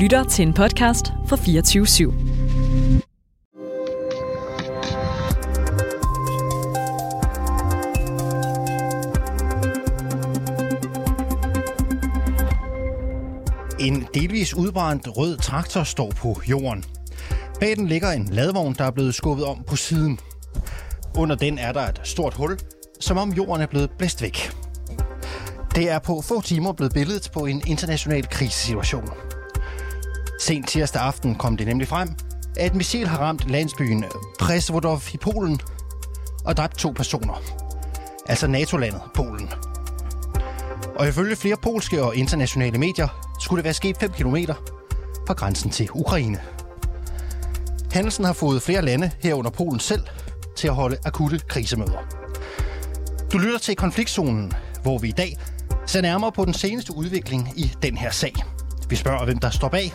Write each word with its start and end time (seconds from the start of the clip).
lytter 0.00 0.24
til 0.24 0.46
en 0.46 0.52
podcast 0.54 1.12
fra 1.26 1.36
24 1.36 1.86
/7. 1.86 2.02
En 13.80 14.06
delvis 14.14 14.54
udbrændt 14.54 15.16
rød 15.16 15.36
traktor 15.36 15.82
står 15.82 16.10
på 16.16 16.40
jorden. 16.48 16.84
Bag 17.60 17.76
den 17.76 17.86
ligger 17.86 18.10
en 18.10 18.28
ladvogn, 18.32 18.74
der 18.78 18.84
er 18.84 18.90
blevet 18.90 19.14
skubbet 19.14 19.46
om 19.46 19.64
på 19.66 19.76
siden. 19.76 20.18
Under 21.16 21.36
den 21.36 21.58
er 21.58 21.72
der 21.72 21.88
et 21.88 22.00
stort 22.04 22.34
hul, 22.34 22.58
som 23.00 23.16
om 23.16 23.32
jorden 23.32 23.62
er 23.62 23.66
blevet 23.66 23.90
blæst 23.98 24.22
væk. 24.22 24.52
Det 25.74 25.90
er 25.90 25.98
på 25.98 26.20
få 26.20 26.40
timer 26.40 26.72
blevet 26.72 26.92
billedet 26.92 27.30
på 27.32 27.46
en 27.46 27.62
international 27.66 28.28
krisesituation. 28.28 29.10
Sent 30.40 30.68
tirsdag 30.68 31.02
aften 31.02 31.34
kom 31.34 31.56
det 31.56 31.66
nemlig 31.66 31.88
frem, 31.88 32.08
at 32.56 32.66
et 32.66 32.74
missil 32.74 33.06
har 33.08 33.18
ramt 33.18 33.50
landsbyen 33.50 34.04
Presvodov 34.38 35.02
i 35.14 35.16
Polen 35.16 35.60
og 36.44 36.56
dræbt 36.56 36.78
to 36.78 36.92
personer. 36.96 37.42
Altså 38.26 38.46
NATO-landet 38.46 39.00
Polen. 39.14 39.48
Og 40.94 41.08
ifølge 41.08 41.36
flere 41.36 41.56
polske 41.62 42.02
og 42.02 42.16
internationale 42.16 42.78
medier 42.78 43.34
skulle 43.40 43.58
det 43.58 43.64
være 43.64 43.74
sket 43.74 43.96
5 44.00 44.10
km 44.10 44.36
fra 45.26 45.34
grænsen 45.34 45.70
til 45.70 45.88
Ukraine. 45.94 46.40
Handelsen 47.92 48.24
har 48.24 48.32
fået 48.32 48.62
flere 48.62 48.82
lande 48.82 49.10
herunder 49.22 49.50
Polen 49.50 49.80
selv 49.80 50.02
til 50.56 50.68
at 50.68 50.74
holde 50.74 50.96
akutte 51.04 51.38
krisemøder. 51.38 51.98
Du 53.32 53.38
lytter 53.38 53.58
til 53.58 53.76
konfliktzonen, 53.76 54.52
hvor 54.82 54.98
vi 54.98 55.08
i 55.08 55.12
dag 55.12 55.36
ser 55.86 56.00
nærmere 56.00 56.32
på 56.32 56.44
den 56.44 56.54
seneste 56.54 56.96
udvikling 56.96 57.48
i 57.56 57.72
den 57.82 57.96
her 57.96 58.10
sag. 58.10 58.34
Vi 58.88 58.96
spørger, 58.96 59.24
hvem 59.24 59.38
der 59.38 59.50
står 59.50 59.68
bag, 59.68 59.92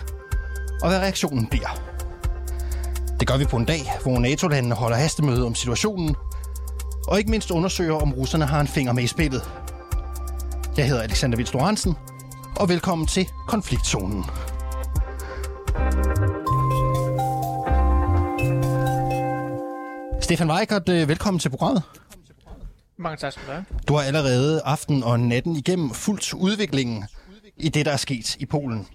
og 0.82 0.90
hvad 0.90 1.00
reaktionen 1.00 1.48
bliver. 1.48 1.80
Det 3.20 3.28
gør 3.28 3.38
vi 3.38 3.46
på 3.46 3.58
en 3.58 3.66
dag, 3.66 3.82
hvor 4.04 4.20
NATO-landene 4.20 4.76
holder 4.76 4.98
hastemøde 4.98 5.46
om 5.46 5.56
situationen, 5.56 6.16
og 7.08 7.18
ikke 7.18 7.32
mindst 7.32 7.52
undersøger, 7.52 7.94
om 7.94 8.14
russerne 8.14 8.46
har 8.46 8.62
en 8.62 8.68
finger 8.68 8.94
med 8.94 9.04
i 9.04 9.08
spillet. 9.08 9.50
Jeg 10.78 10.88
hedder 10.88 11.02
Alexander 11.02 11.38
Vildstrup 11.38 11.62
Hansen, 11.62 11.96
og 12.56 12.70
velkommen 12.70 13.08
til 13.08 13.28
Konfliktzonen. 13.48 14.26
Stefan 20.22 20.52
Weikert, 20.52 20.90
øh, 20.90 21.10
velkommen 21.10 21.40
til 21.40 21.50
programmet. 21.50 21.84
Mange 22.98 23.18
tak 23.18 23.32
skal 23.32 23.48
du 23.48 23.52
have. 23.52 23.66
Du 23.88 23.96
har 23.96 24.04
allerede 24.04 24.62
aften 24.62 25.04
og 25.04 25.20
natten 25.20 25.56
igennem 25.56 25.90
fuldt 25.90 26.34
udviklingen 26.34 27.04
i 27.58 27.70
det, 27.70 27.86
der 27.86 27.92
er 27.92 27.98
sket 27.98 28.36
i 28.36 28.46
Polen. 28.46 28.88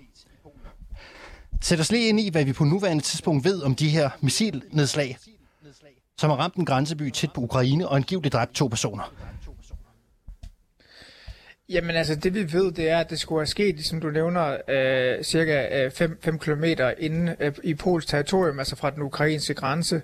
Sæt 1.62 1.80
os 1.80 1.92
lige 1.92 2.08
ind 2.08 2.20
i, 2.20 2.30
hvad 2.30 2.44
vi 2.44 2.52
på 2.52 2.64
nuværende 2.64 3.02
tidspunkt 3.02 3.44
ved 3.44 3.62
om 3.62 3.74
de 3.74 3.88
her 3.88 4.10
missilnedslag, 4.20 5.18
som 6.18 6.30
har 6.30 6.36
ramt 6.36 6.54
en 6.54 6.64
grænseby 6.64 7.10
tæt 7.10 7.32
på 7.32 7.40
Ukraine 7.40 7.88
og 7.88 7.96
angiveligt 7.96 8.32
dræbt 8.32 8.54
to 8.54 8.66
personer. 8.66 9.14
Jamen 11.68 11.96
altså, 11.96 12.14
det 12.14 12.34
vi 12.34 12.52
ved, 12.52 12.72
det 12.72 12.90
er, 12.90 12.98
at 12.98 13.10
det 13.10 13.20
skulle 13.20 13.40
have 13.40 13.46
sket, 13.46 13.84
som 13.84 14.00
du 14.00 14.10
nævner, 14.10 14.56
øh, 14.68 15.24
cirka 15.24 15.88
5 15.88 16.18
øh, 16.26 16.38
km 16.38 16.64
inden 16.98 17.30
øh, 17.40 17.52
i 17.62 17.74
Pols 17.74 18.06
territorium, 18.06 18.58
altså 18.58 18.76
fra 18.76 18.90
den 18.90 19.02
ukrainske 19.02 19.54
grænse. 19.54 20.02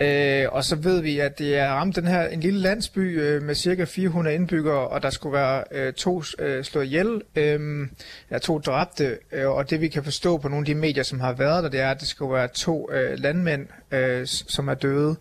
Øh, 0.00 0.46
og 0.52 0.64
så 0.64 0.76
ved 0.76 1.00
vi, 1.00 1.18
at 1.18 1.38
det 1.38 1.58
er 1.58 1.68
ramt 1.68 1.96
den 1.96 2.06
her 2.06 2.28
en 2.28 2.40
lille 2.40 2.60
landsby 2.60 3.20
øh, 3.20 3.42
med 3.42 3.54
cirka 3.54 3.84
400 3.84 4.36
indbyggere, 4.36 4.88
og 4.88 5.02
der 5.02 5.10
skulle 5.10 5.32
være 5.32 5.64
øh, 5.72 5.92
to 5.92 6.22
øh, 6.38 6.64
slået 6.64 6.84
ihjel, 6.84 7.22
øh, 7.36 7.88
ja, 8.30 8.38
to 8.38 8.58
dræbte, 8.58 9.18
øh, 9.32 9.48
og 9.48 9.70
det 9.70 9.80
vi 9.80 9.88
kan 9.88 10.04
forstå 10.04 10.38
på 10.38 10.48
nogle 10.48 10.62
af 10.62 10.66
de 10.66 10.74
medier, 10.74 11.02
som 11.02 11.20
har 11.20 11.32
været 11.32 11.64
der, 11.64 11.70
det 11.70 11.80
er, 11.80 11.90
at 11.90 12.00
det 12.00 12.08
skulle 12.08 12.34
være 12.34 12.48
to 12.48 12.92
øh, 12.92 13.18
landmænd, 13.18 13.66
øh, 13.90 14.26
som 14.26 14.68
er 14.68 14.74
døde. 14.74 15.16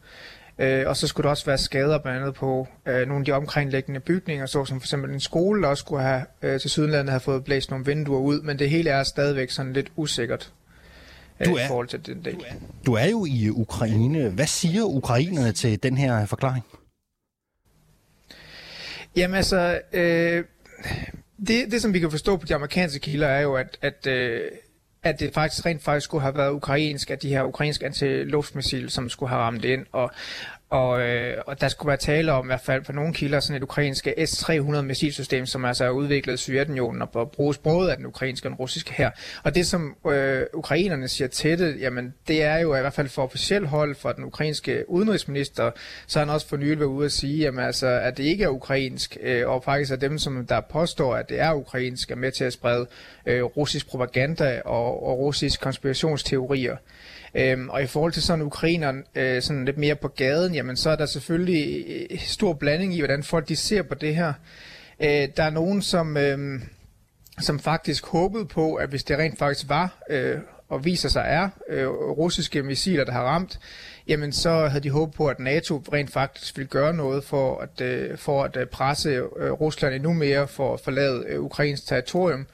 Øh, 0.60 0.84
og 0.88 0.98
så 0.98 1.08
skulle 1.08 1.24
der 1.24 1.30
også 1.30 1.46
være 1.46 1.58
skader 1.58 1.98
blandt 1.98 2.20
andet 2.20 2.36
på 2.36 2.68
øh, 2.88 3.08
nogle 3.08 3.16
af 3.16 3.26
de 3.26 3.32
omkringliggende 3.32 4.00
bygninger, 4.00 4.46
så 4.46 4.66
som 4.66 4.80
for 4.80 4.86
eksempel 4.86 5.12
en 5.12 5.20
skole, 5.20 5.62
der 5.62 5.68
også 5.68 5.82
skulle 5.82 6.04
have 6.04 6.24
øh, 6.42 6.60
til 6.60 6.70
Sydenlandet 6.70 7.10
have 7.10 7.20
fået 7.20 7.44
blæst 7.44 7.70
nogle 7.70 7.86
vinduer 7.86 8.20
ud, 8.20 8.42
men 8.42 8.60
det 8.60 8.70
hele 8.70 8.90
er 8.90 9.04
stadigvæk 9.04 9.52
sådan 9.52 9.74
lidt 9.74 9.92
usikkert 9.96 10.52
du 11.46 11.56
er- 11.56 11.66
i 11.66 11.68
forhold 11.68 11.88
til 11.88 12.06
den 12.06 12.26
del. 12.26 12.38
Du 12.86 12.94
er 12.94 13.06
jo 13.06 13.26
i 13.26 13.50
Ukraine. 13.50 14.30
Hvad 14.30 14.48
siger 14.48 14.84
ukrainerne 14.84 15.52
til 15.52 15.84
den 15.84 15.98
her 15.98 16.26
forklaring? 16.26 16.64
Jamen 19.16 19.36
altså, 19.36 19.82
øh, 19.94 20.44
det, 21.48 21.72
det 21.72 21.82
som 21.82 21.94
vi 21.94 22.00
kan 22.00 22.12
forstå 22.12 22.38
på 22.38 22.46
de 22.46 22.56
amerikanske 22.56 23.00
kilder 23.00 23.28
er 23.28 23.42
jo, 23.42 23.56
at, 23.56 23.78
at, 23.82 24.08
øh, 24.08 24.42
at 25.04 25.20
det 25.20 25.34
faktisk 25.34 25.66
rent 25.66 25.84
faktisk 25.84 26.04
skulle 26.06 26.22
have 26.22 26.36
været 26.38 26.52
ukrainsk, 26.52 27.12
at 27.12 27.22
de 27.22 27.30
her 27.30 27.44
ukrainske 27.44 27.86
antiluftmissiler, 27.86 28.90
som 28.90 29.10
skulle 29.10 29.30
have 29.30 29.42
ramt 29.42 29.66
ind, 29.66 29.86
og, 29.92 30.12
og, 30.72 31.02
øh, 31.02 31.38
og 31.46 31.62
der 31.62 31.68
skulle 31.68 31.88
være 31.88 31.98
tale 31.98 32.32
om, 32.32 32.46
i 32.46 32.48
hvert 32.48 32.62
fald 32.62 32.84
på 32.84 32.92
nogle 32.92 33.14
kilder, 33.14 33.40
sådan 33.40 33.56
et 33.58 33.64
ukrainsk 33.64 34.08
S-300 34.26 34.82
missilsystem, 34.82 35.46
som 35.46 35.66
altså 35.66 35.86
er 35.86 35.90
udviklet 35.90 36.34
i 36.34 36.38
Sovjetunionen 36.38 37.02
og 37.02 37.32
bruges 37.32 37.58
både 37.58 37.92
af 37.92 37.98
den 37.98 38.06
ukrainske 38.06 38.48
og 38.48 38.50
den 38.50 38.58
russiske 38.58 38.94
her. 38.94 39.10
Og 39.44 39.56
det, 39.56 39.68
som 39.68 39.96
øh, 40.08 40.44
ukrainerne 40.54 41.08
siger 41.08 41.28
til 41.28 41.60
det, 41.60 41.80
jamen 41.80 42.14
det 42.28 42.44
er 42.44 42.58
jo 42.58 42.76
i 42.76 42.80
hvert 42.80 42.94
fald 42.94 43.10
for 43.10 43.24
officielt 43.24 43.68
hold 43.68 43.96
fra 43.96 44.14
den 44.14 44.24
ukrainske 44.24 44.90
udenrigsminister, 44.90 45.72
så 46.08 46.20
har 46.20 46.26
han 46.26 46.34
også 46.34 46.48
for 46.48 46.58
nylig 46.58 46.80
været 46.80 46.90
ude 46.90 47.06
at 47.06 47.12
sige, 47.12 47.38
jamen, 47.38 47.66
altså, 47.66 47.88
at 47.88 48.18
det 48.18 48.24
ikke 48.24 48.44
er 48.44 48.50
ukrainsk, 48.50 49.18
øh, 49.22 49.50
og 49.50 49.64
faktisk 49.64 49.92
er 49.92 49.96
dem, 49.96 50.18
som 50.18 50.46
der 50.46 50.62
påstår, 50.62 51.16
at 51.16 51.30
det 51.30 51.40
er 51.40 51.54
ukrainsk, 51.54 52.12
er 52.12 52.16
med 52.16 52.32
til 52.32 52.44
at 52.44 52.54
sprede 52.54 52.88
øh, 53.26 53.44
russisk 53.44 53.88
propaganda 53.88 54.62
og, 54.66 55.08
og 55.08 55.20
russisk 55.20 55.62
konspirationsteorier. 55.62 56.76
Øhm, 57.36 57.70
og 57.70 57.84
i 57.84 57.86
forhold 57.86 58.12
til 58.12 58.24
sådan 58.24 58.46
ukrainerne 58.46 59.04
øh, 59.16 59.42
sådan 59.42 59.66
lidt 59.66 59.78
mere 59.78 59.96
på 59.96 60.08
gaden, 60.08 60.56
jamen 60.62 60.76
så 60.76 60.90
er 60.90 60.96
der 60.96 61.06
selvfølgelig 61.06 61.86
øh, 61.88 62.20
stor 62.20 62.54
blanding 62.54 62.96
i, 62.96 63.00
hvordan 63.00 63.24
folk 63.24 63.48
de 63.48 63.56
ser 63.56 63.82
på 63.82 63.96
det 63.96 64.16
her. 64.16 64.34
Øh, 65.00 65.28
der 65.38 65.44
er 65.44 65.50
nogen, 65.50 65.82
som, 65.82 66.18
øh, 66.18 66.62
som 67.40 67.60
faktisk 67.60 68.06
håbede 68.06 68.46
på, 68.46 68.76
at 68.76 68.90
hvis 68.90 69.04
det 69.04 69.18
rent 69.18 69.40
faktisk 69.40 69.70
var, 69.70 70.04
øh, 70.10 70.38
og 70.70 70.86
viser 70.86 71.10
sig 71.10 71.24
er, 71.28 71.50
øh, 71.70 71.88
russiske 71.88 72.64
missiler, 72.64 73.04
der 73.04 73.12
har 73.12 73.24
ramt, 73.24 73.60
jamen 74.08 74.32
så 74.32 74.68
havde 74.68 74.84
de 74.84 74.90
håbet 74.90 75.16
på, 75.16 75.28
at 75.28 75.40
NATO 75.40 75.84
rent 75.94 76.12
faktisk 76.12 76.58
ville 76.58 76.70
gøre 76.70 76.94
noget 76.94 77.24
for 77.24 77.60
at, 77.60 77.82
øh, 77.82 78.18
for 78.18 78.44
at 78.44 78.58
øh, 78.58 78.68
presse 78.68 79.10
øh, 79.10 79.52
Rusland 79.52 79.94
endnu 79.94 80.14
mere 80.14 80.48
for 80.48 80.74
at 80.74 80.80
forlade 80.80 81.26
øh, 81.28 81.42
Ukrains 81.42 81.82
territorium. 81.82 82.40
Øh, 82.40 82.46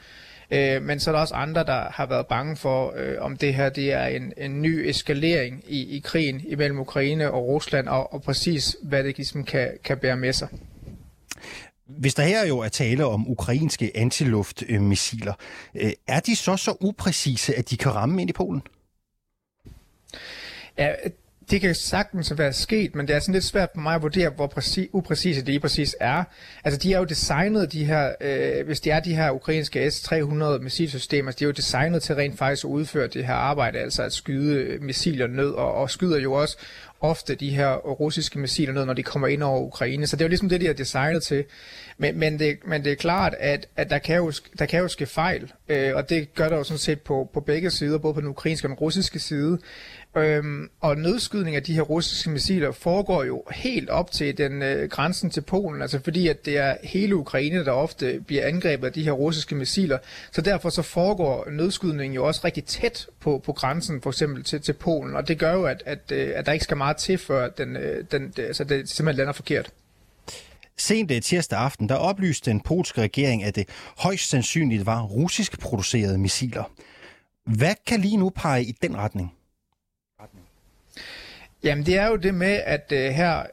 men 0.81 0.99
så 0.99 1.09
er 1.09 1.11
der 1.11 1.19
også 1.19 1.35
andre, 1.35 1.63
der 1.63 1.89
har 1.91 2.05
været 2.05 2.27
bange 2.27 2.55
for, 2.55 2.93
øh, 2.95 3.15
om 3.19 3.37
det 3.37 3.53
her 3.53 3.69
det 3.69 3.93
er 3.93 4.05
en, 4.05 4.33
en 4.37 4.61
ny 4.61 4.89
eskalering 4.89 5.63
i, 5.67 5.97
i 5.97 5.99
krigen 5.99 6.41
imellem 6.47 6.79
Ukraine 6.79 7.31
og 7.31 7.47
Rusland, 7.47 7.87
og, 7.87 8.13
og 8.13 8.21
præcis 8.21 8.75
hvad 8.83 9.03
det 9.03 9.17
ligesom 9.17 9.43
kan, 9.43 9.69
kan 9.83 9.97
bære 9.97 10.17
med 10.17 10.33
sig. 10.33 10.47
Hvis 11.85 12.13
der 12.13 12.23
her 12.23 12.45
jo 12.45 12.59
er 12.59 12.67
tale 12.67 13.05
om 13.05 13.29
ukrainske 13.29 13.91
antiluftmissiler, 13.95 15.33
øh, 15.75 15.91
er 16.07 16.19
de 16.19 16.35
så 16.35 16.57
så 16.57 16.77
upræcise, 16.81 17.55
at 17.55 17.69
de 17.69 17.77
kan 17.77 17.95
ramme 17.95 18.21
ind 18.21 18.29
i 18.29 18.33
Polen? 18.33 18.61
Ja, 20.77 20.93
det 21.51 21.61
kan 21.61 21.75
sagtens 21.75 22.37
være 22.37 22.53
sket, 22.53 22.95
men 22.95 23.07
det 23.07 23.15
er 23.15 23.19
sådan 23.19 23.33
lidt 23.33 23.43
svært 23.43 23.69
for 23.73 23.81
mig 23.81 23.95
at 23.95 24.01
vurdere, 24.01 24.29
hvor 24.29 24.47
præcis, 24.47 24.89
upræcise 24.91 25.41
det 25.41 25.53
i 25.53 25.59
præcis 25.59 25.95
er. 25.99 26.23
Altså, 26.63 26.79
de 26.79 26.93
er 26.93 26.97
jo 26.97 27.03
designet, 27.03 27.71
de 27.71 27.85
her, 27.85 28.11
øh, 28.21 28.65
hvis 28.65 28.79
det 28.79 28.91
er 28.91 28.99
de 28.99 29.15
her 29.15 29.31
ukrainske 29.31 29.91
S-300 29.91 30.57
missilsystemer, 30.57 31.27
altså, 31.27 31.39
de 31.39 31.45
er 31.45 31.47
jo 31.47 31.51
designet 31.51 32.03
til 32.03 32.15
rent 32.15 32.37
faktisk 32.37 32.65
at 32.65 32.69
udføre 32.69 33.07
det 33.07 33.25
her 33.25 33.33
arbejde, 33.33 33.79
altså 33.79 34.03
at 34.03 34.13
skyde 34.13 34.55
øh, 34.55 34.81
missiler 34.81 35.27
ned, 35.27 35.49
og, 35.49 35.73
og 35.73 35.89
skyder 35.89 36.19
jo 36.19 36.33
også 36.33 36.57
ofte 37.01 37.35
de 37.35 37.49
her 37.49 37.75
russiske 37.75 38.39
missiler 38.39 38.73
ned, 38.73 38.85
når 38.85 38.93
de 38.93 39.03
kommer 39.03 39.27
ind 39.27 39.43
over 39.43 39.59
Ukraine. 39.61 40.07
Så 40.07 40.15
det 40.15 40.21
er 40.21 40.25
jo 40.25 40.29
ligesom 40.29 40.49
det, 40.49 40.61
de 40.61 40.67
er 40.67 40.73
designet 40.73 41.23
til. 41.23 41.43
Men, 41.97 42.19
men, 42.19 42.39
det, 42.39 42.57
men 42.65 42.83
det 42.83 42.91
er 42.91 42.95
klart, 42.95 43.35
at, 43.39 43.67
at 43.75 43.89
der, 43.89 43.97
kan 43.97 44.15
jo, 44.15 44.31
der 44.59 44.65
kan 44.65 44.79
jo 44.79 44.87
ske 44.87 45.05
fejl, 45.05 45.51
øh, 45.69 45.95
og 45.95 46.09
det 46.09 46.33
gør 46.35 46.49
der 46.49 46.57
jo 46.57 46.63
sådan 46.63 46.77
set 46.77 47.01
på, 47.01 47.29
på 47.33 47.39
begge 47.39 47.71
sider, 47.71 47.97
både 47.97 48.13
på 48.13 48.21
den 48.21 48.29
ukrainske 48.29 48.65
og 48.65 48.69
den 48.69 48.77
russiske 48.77 49.19
side. 49.19 49.59
Øhm, 50.15 50.69
og 50.79 50.97
nedskydning 50.97 51.55
af 51.55 51.63
de 51.63 51.73
her 51.73 51.81
russiske 51.81 52.29
missiler 52.29 52.71
foregår 52.71 53.23
jo 53.23 53.43
helt 53.51 53.89
op 53.89 54.11
til 54.11 54.37
den 54.37 54.61
øh, 54.61 54.89
grænsen 54.89 55.29
til 55.29 55.41
Polen, 55.41 55.81
altså 55.81 55.99
fordi 56.03 56.27
at 56.27 56.45
det 56.45 56.57
er 56.57 56.75
hele 56.83 57.15
Ukraine, 57.15 57.65
der 57.65 57.71
ofte 57.71 58.23
bliver 58.27 58.47
angrebet 58.47 58.87
af 58.87 58.93
de 58.93 59.03
her 59.03 59.11
russiske 59.11 59.55
missiler. 59.55 59.97
Så 60.31 60.41
derfor 60.41 60.69
så 60.69 60.81
foregår 60.81 61.49
nedskydningen 61.49 62.15
jo 62.15 62.25
også 62.25 62.41
rigtig 62.45 62.65
tæt 62.65 63.07
på, 63.19 63.41
på 63.45 63.53
grænsen, 63.53 64.01
for 64.01 64.09
eksempel 64.09 64.43
til, 64.43 64.61
til 64.61 64.73
Polen, 64.73 65.15
og 65.15 65.27
det 65.27 65.39
gør 65.39 65.53
jo, 65.53 65.63
at, 65.63 65.83
at, 65.85 66.11
øh, 66.11 66.31
at 66.35 66.45
der 66.45 66.51
ikke 66.51 66.63
skal 66.63 66.77
meget 66.77 66.97
til, 66.97 67.17
før 67.17 67.49
den, 67.49 67.75
øh, 67.75 68.05
den, 68.11 68.33
det, 68.35 68.43
altså 68.43 68.63
det 68.63 68.89
simpelthen 68.89 69.17
lander 69.17 69.33
forkert. 69.33 69.71
Sent 70.77 71.11
øh, 71.11 71.21
tirsdag 71.21 71.59
aften, 71.59 71.89
der 71.89 71.95
oplyste 71.95 72.51
den 72.51 72.61
polske 72.61 73.01
regering, 73.01 73.43
at 73.43 73.55
det 73.55 73.69
højst 73.97 74.29
sandsynligt 74.29 74.85
var 74.85 75.01
russisk 75.01 75.59
producerede 75.59 76.17
missiler. 76.17 76.71
Hvad 77.45 77.75
kan 77.87 77.99
lige 77.99 78.17
nu 78.17 78.29
pege 78.29 78.63
i 78.63 78.71
den 78.81 78.97
retning? 78.97 79.36
Jamen 81.63 81.85
det 81.85 81.97
er 81.97 82.07
jo 82.07 82.15
det 82.15 82.33
med, 82.33 82.61
at 82.65 82.91
uh, 82.91 82.97
her, 82.97 83.39
uh, 83.39 83.43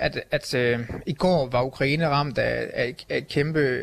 at, 0.00 0.20
at 0.30 0.54
uh, 0.54 0.96
i 1.06 1.12
går 1.12 1.46
var 1.46 1.62
Ukraine 1.62 2.08
ramt 2.08 2.38
af, 2.38 2.70
af, 2.72 2.94
af 3.08 3.18
et 3.18 3.28
kæmpe 3.28 3.82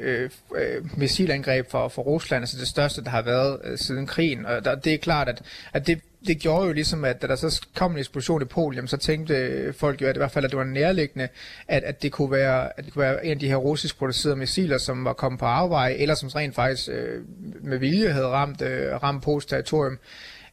uh, 0.50 1.00
missilangreb 1.00 1.71
for, 1.71 1.88
for 1.88 2.01
Rusland, 2.01 2.44
altså 2.44 2.57
det 2.57 2.68
største, 2.68 3.03
der 3.03 3.09
har 3.09 3.21
været 3.21 3.59
uh, 3.71 3.77
siden 3.77 4.07
krigen. 4.07 4.45
Og 4.45 4.65
der, 4.65 4.75
det 4.75 4.94
er 4.94 4.97
klart, 4.97 5.29
at, 5.29 5.41
at 5.73 5.88
det, 5.88 6.00
det 6.27 6.39
gjorde 6.39 6.68
jo 6.68 6.73
ligesom, 6.73 7.06
at 7.06 7.21
da 7.21 7.27
der 7.27 7.35
så 7.35 7.62
kom 7.75 7.91
en 7.91 7.97
eksplosion 7.97 8.41
i 8.41 8.45
Polen, 8.45 8.88
så 8.88 8.97
tænkte 8.97 9.73
folk 9.73 10.01
jo, 10.01 10.07
at 10.07 10.15
i 10.15 10.19
hvert 10.19 10.31
fald, 10.31 10.45
at 10.45 10.51
det 10.51 10.57
var 10.57 10.65
nærliggende, 10.65 11.27
at, 11.68 11.83
at, 11.83 12.03
det 12.03 12.12
kunne 12.12 12.31
være, 12.31 12.79
at 12.79 12.85
det 12.85 12.94
kunne 12.94 13.03
være 13.03 13.25
en 13.25 13.31
af 13.31 13.39
de 13.39 13.47
her 13.47 13.56
russisk 13.56 13.97
producerede 13.97 14.35
missiler, 14.35 14.77
som 14.77 15.06
var 15.06 15.13
kommet 15.13 15.39
på 15.39 15.45
afveje, 15.45 15.94
eller 15.94 16.15
som 16.15 16.29
rent 16.29 16.56
faktisk 16.56 16.89
uh, 16.89 17.65
med 17.65 17.77
vilje 17.77 18.12
havde 18.12 18.27
ramt, 18.27 18.62
uh, 18.62 19.03
ramt 19.03 19.23
Pols 19.23 19.45
territorium. 19.45 19.97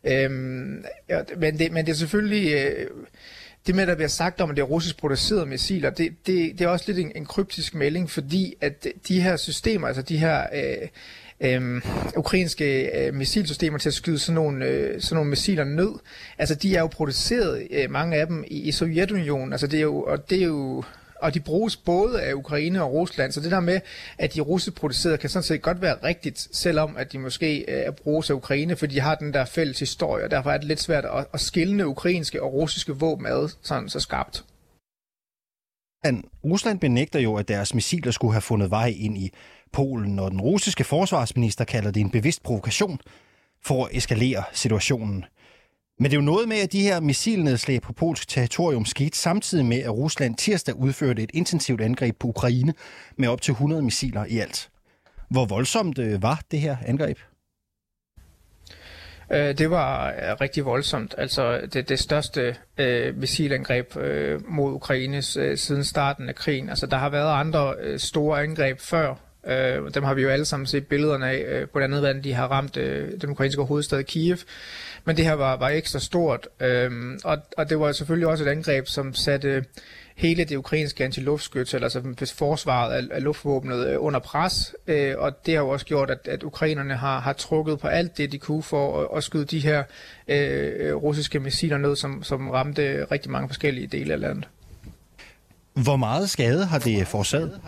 Øhm, 0.08 0.84
ja, 1.08 1.20
men, 1.37 1.58
det, 1.58 1.72
men 1.72 1.87
det 1.87 1.93
er 1.93 1.96
selvfølgelig... 1.96 2.55
Øh, 2.55 2.87
det 3.66 3.75
med, 3.75 3.82
at 3.82 3.88
der 3.88 3.94
bliver 3.94 4.08
sagt 4.08 4.40
om, 4.40 4.50
at 4.50 4.56
det 4.56 4.62
er 4.62 4.66
russisk 4.66 4.96
producerede 4.99 5.46
missiler, 5.46 5.90
det, 5.90 6.12
det, 6.26 6.58
det 6.58 6.60
er 6.60 6.69
også 6.69 6.84
lidt 6.88 6.99
en, 6.99 7.12
en 7.14 7.26
kryptisk 7.26 7.75
melding, 7.75 8.10
fordi 8.10 8.55
at 8.60 8.87
de 9.08 9.20
her 9.20 9.37
systemer, 9.37 9.87
altså 9.87 10.02
de 10.02 10.19
her 10.19 10.46
øh, 10.55 10.88
øh, 11.40 11.82
ukrainske 12.16 12.99
øh, 12.99 13.14
missilsystemer 13.14 13.78
til 13.78 13.88
at 13.88 13.94
skyde 13.94 14.19
sådan 14.19 14.34
nogle, 14.34 14.64
øh, 14.64 15.00
sådan 15.00 15.16
nogle 15.16 15.31
missiler 15.31 15.64
ned, 15.64 15.90
altså 16.38 16.55
de 16.55 16.76
er 16.76 16.81
jo 16.81 16.87
produceret, 16.87 17.66
øh, 17.70 17.90
mange 17.90 18.16
af 18.16 18.26
dem, 18.26 18.44
i, 18.46 18.60
i 18.60 18.72
Sovjetunionen, 18.72 19.52
altså 19.52 19.66
det 19.66 19.76
er 19.76 19.82
jo, 19.82 20.02
og 20.02 20.31
det 20.31 20.38
er 20.38 20.46
jo 20.46 20.84
og 21.23 21.35
de 21.35 21.41
bruges 21.41 21.76
både 21.76 22.23
af 22.23 22.32
Ukraine 22.32 22.82
og 22.82 22.93
Rusland. 22.93 23.32
Så 23.32 23.41
det 23.41 23.50
der 23.50 23.61
med, 23.61 23.81
at 24.19 24.35
de 24.35 24.41
russeproducerede 24.41 25.19
kan 25.19 25.31
sådan 25.31 25.43
set 25.43 25.62
godt 25.62 25.82
være 25.82 25.97
rigtigt, 26.05 26.49
selvom 26.53 26.97
at 26.97 27.12
de 27.12 27.19
måske 27.19 27.65
øh, 27.69 27.93
bruges 27.93 28.31
af 28.31 28.35
Ukraine, 28.35 28.76
fordi 28.76 28.94
de 28.94 29.00
har 29.00 29.15
den 29.15 29.35
der 29.35 29.44
fælles 29.44 29.79
historie, 29.79 30.25
og 30.25 30.31
derfor 30.31 30.50
er 30.50 30.59
det 30.59 30.67
lidt 30.67 30.81
svært 30.81 31.05
at, 31.05 31.26
at 31.35 31.41
skille 31.41 31.87
ukrainske 31.87 32.43
og 32.43 32.53
russiske 32.53 32.93
våben 32.93 33.26
ad 33.26 33.49
sådan 33.62 33.88
så 33.88 34.00
skarpt. 34.00 34.44
Rusland 36.44 36.81
benægter 36.81 37.20
jo, 37.20 37.37
at 37.37 37.49
deres 37.49 37.75
missiler 37.75 38.11
skulle 38.12 38.32
have 38.32 38.41
fundet 38.41 38.70
vej 38.70 38.94
ind 38.97 39.19
i 39.19 39.31
Polen, 39.73 40.19
og 40.19 40.31
den 40.31 40.41
russiske 40.41 40.85
forsvarsminister 40.85 41.65
kalder 41.65 41.91
det 41.91 42.00
en 42.00 42.11
bevidst 42.11 42.43
provokation 42.43 43.00
for 43.65 43.85
at 43.85 43.97
eskalere 43.97 44.43
situationen. 44.53 45.25
Men 46.00 46.05
det 46.05 46.17
er 46.17 46.21
jo 46.21 46.25
noget 46.25 46.49
med, 46.49 46.56
at 46.56 46.73
de 46.73 46.83
her 46.83 47.00
missilnedslag 47.00 47.83
på 47.83 47.93
polsk 47.93 48.29
territorium 48.29 48.85
skete 48.85 49.19
samtidig 49.19 49.67
med, 49.67 49.79
at 49.79 49.91
Rusland 49.91 50.35
tirsdag 50.37 50.77
udførte 50.77 51.23
et 51.23 51.31
intensivt 51.35 51.81
angreb 51.81 52.17
på 52.19 52.29
Ukraine 52.29 52.75
med 53.17 53.29
op 53.29 53.41
til 53.41 53.53
100 53.53 53.83
missiler 53.83 54.25
i 54.25 54.39
alt. 54.39 54.71
Hvor 55.31 55.45
voldsomt 55.45 55.99
øh, 55.99 56.23
var 56.23 56.41
det 56.50 56.61
her 56.61 56.77
angreb? 56.87 57.19
Øh, 59.33 59.59
det 59.59 59.71
var 59.71 60.09
øh, 60.09 60.41
rigtig 60.41 60.65
voldsomt. 60.65 61.15
Altså 61.19 61.69
det, 61.73 61.89
det 61.89 61.99
største 61.99 62.56
øh, 62.79 63.17
missilangreb 63.17 63.97
øh, 63.97 64.41
mod 64.49 64.73
Ukraine 64.73 65.23
øh, 65.39 65.59
siden 65.59 65.85
starten 65.85 66.29
af 66.29 66.35
krigen. 66.35 66.69
Altså 66.69 66.87
der 66.87 66.97
har 66.97 67.09
været 67.09 67.41
andre 67.41 67.75
øh, 67.81 67.99
store 67.99 68.43
angreb 68.43 68.81
før. 68.81 69.15
Øh, 69.49 69.95
dem 69.95 70.03
har 70.03 70.15
vi 70.15 70.23
jo 70.23 70.29
alle 70.29 70.45
sammen 70.45 70.67
set 70.67 70.87
billederne 70.87 71.31
af, 71.31 71.45
øh, 71.49 71.67
blandt 71.67 71.85
andet 71.85 72.00
hvordan 72.00 72.25
de 72.25 72.33
har 72.33 72.47
ramt 72.47 72.77
øh, 72.77 73.21
den 73.21 73.31
ukrainske 73.31 73.62
hovedstad 73.62 74.05
Kiev. 74.05 74.37
Men 75.05 75.17
det 75.17 75.25
her 75.25 75.33
var, 75.33 75.56
var 75.56 75.69
ekstra 75.69 75.99
stort, 75.99 76.49
øh, 76.61 77.19
og, 77.25 77.39
og 77.56 77.71
det 77.71 77.81
var 77.81 77.93
selvfølgelig 77.93 78.29
også 78.29 78.45
et 78.45 78.49
angreb, 78.49 78.87
som 78.87 79.15
satte 79.15 79.65
hele 80.17 80.45
det 80.45 80.56
ukrainske 80.56 81.05
antiluftskyts, 81.05 81.75
altså 81.75 82.03
forsvaret 82.35 82.93
af, 82.93 83.03
af 83.17 83.23
luftvåbnet 83.23 83.87
øh, 83.87 83.97
under 84.05 84.21
pres, 84.21 84.75
øh, 84.87 85.15
og 85.19 85.47
det 85.47 85.55
har 85.55 85.62
jo 85.62 85.69
også 85.69 85.87
gjort, 85.87 86.11
at, 86.11 86.29
at 86.29 86.43
ukrainerne 86.43 86.97
har, 86.97 87.21
har 87.21 87.33
trukket 87.33 87.79
på 87.79 87.89
alt 87.89 88.19
det, 88.19 88.33
de 88.33 88.39
kunne 88.39 88.62
for 88.62 89.03
at, 89.03 89.09
at 89.17 89.25
skyde 89.25 89.44
de 89.44 89.59
her 89.59 89.83
øh, 90.29 90.94
russiske 90.94 91.41
missiler 91.41 91.79
ned, 91.79 91.97
som, 91.97 92.23
som 92.23 92.51
ramte 92.51 93.05
rigtig 93.05 93.31
mange 93.31 93.49
forskellige 93.49 93.87
dele 93.87 94.12
af 94.12 94.21
landet. 94.21 94.49
Hvor 95.73 95.97
meget 95.97 96.31
skade 96.31 96.65
har 96.65 96.79
det 96.79 97.06
forårsaget? 97.06 97.61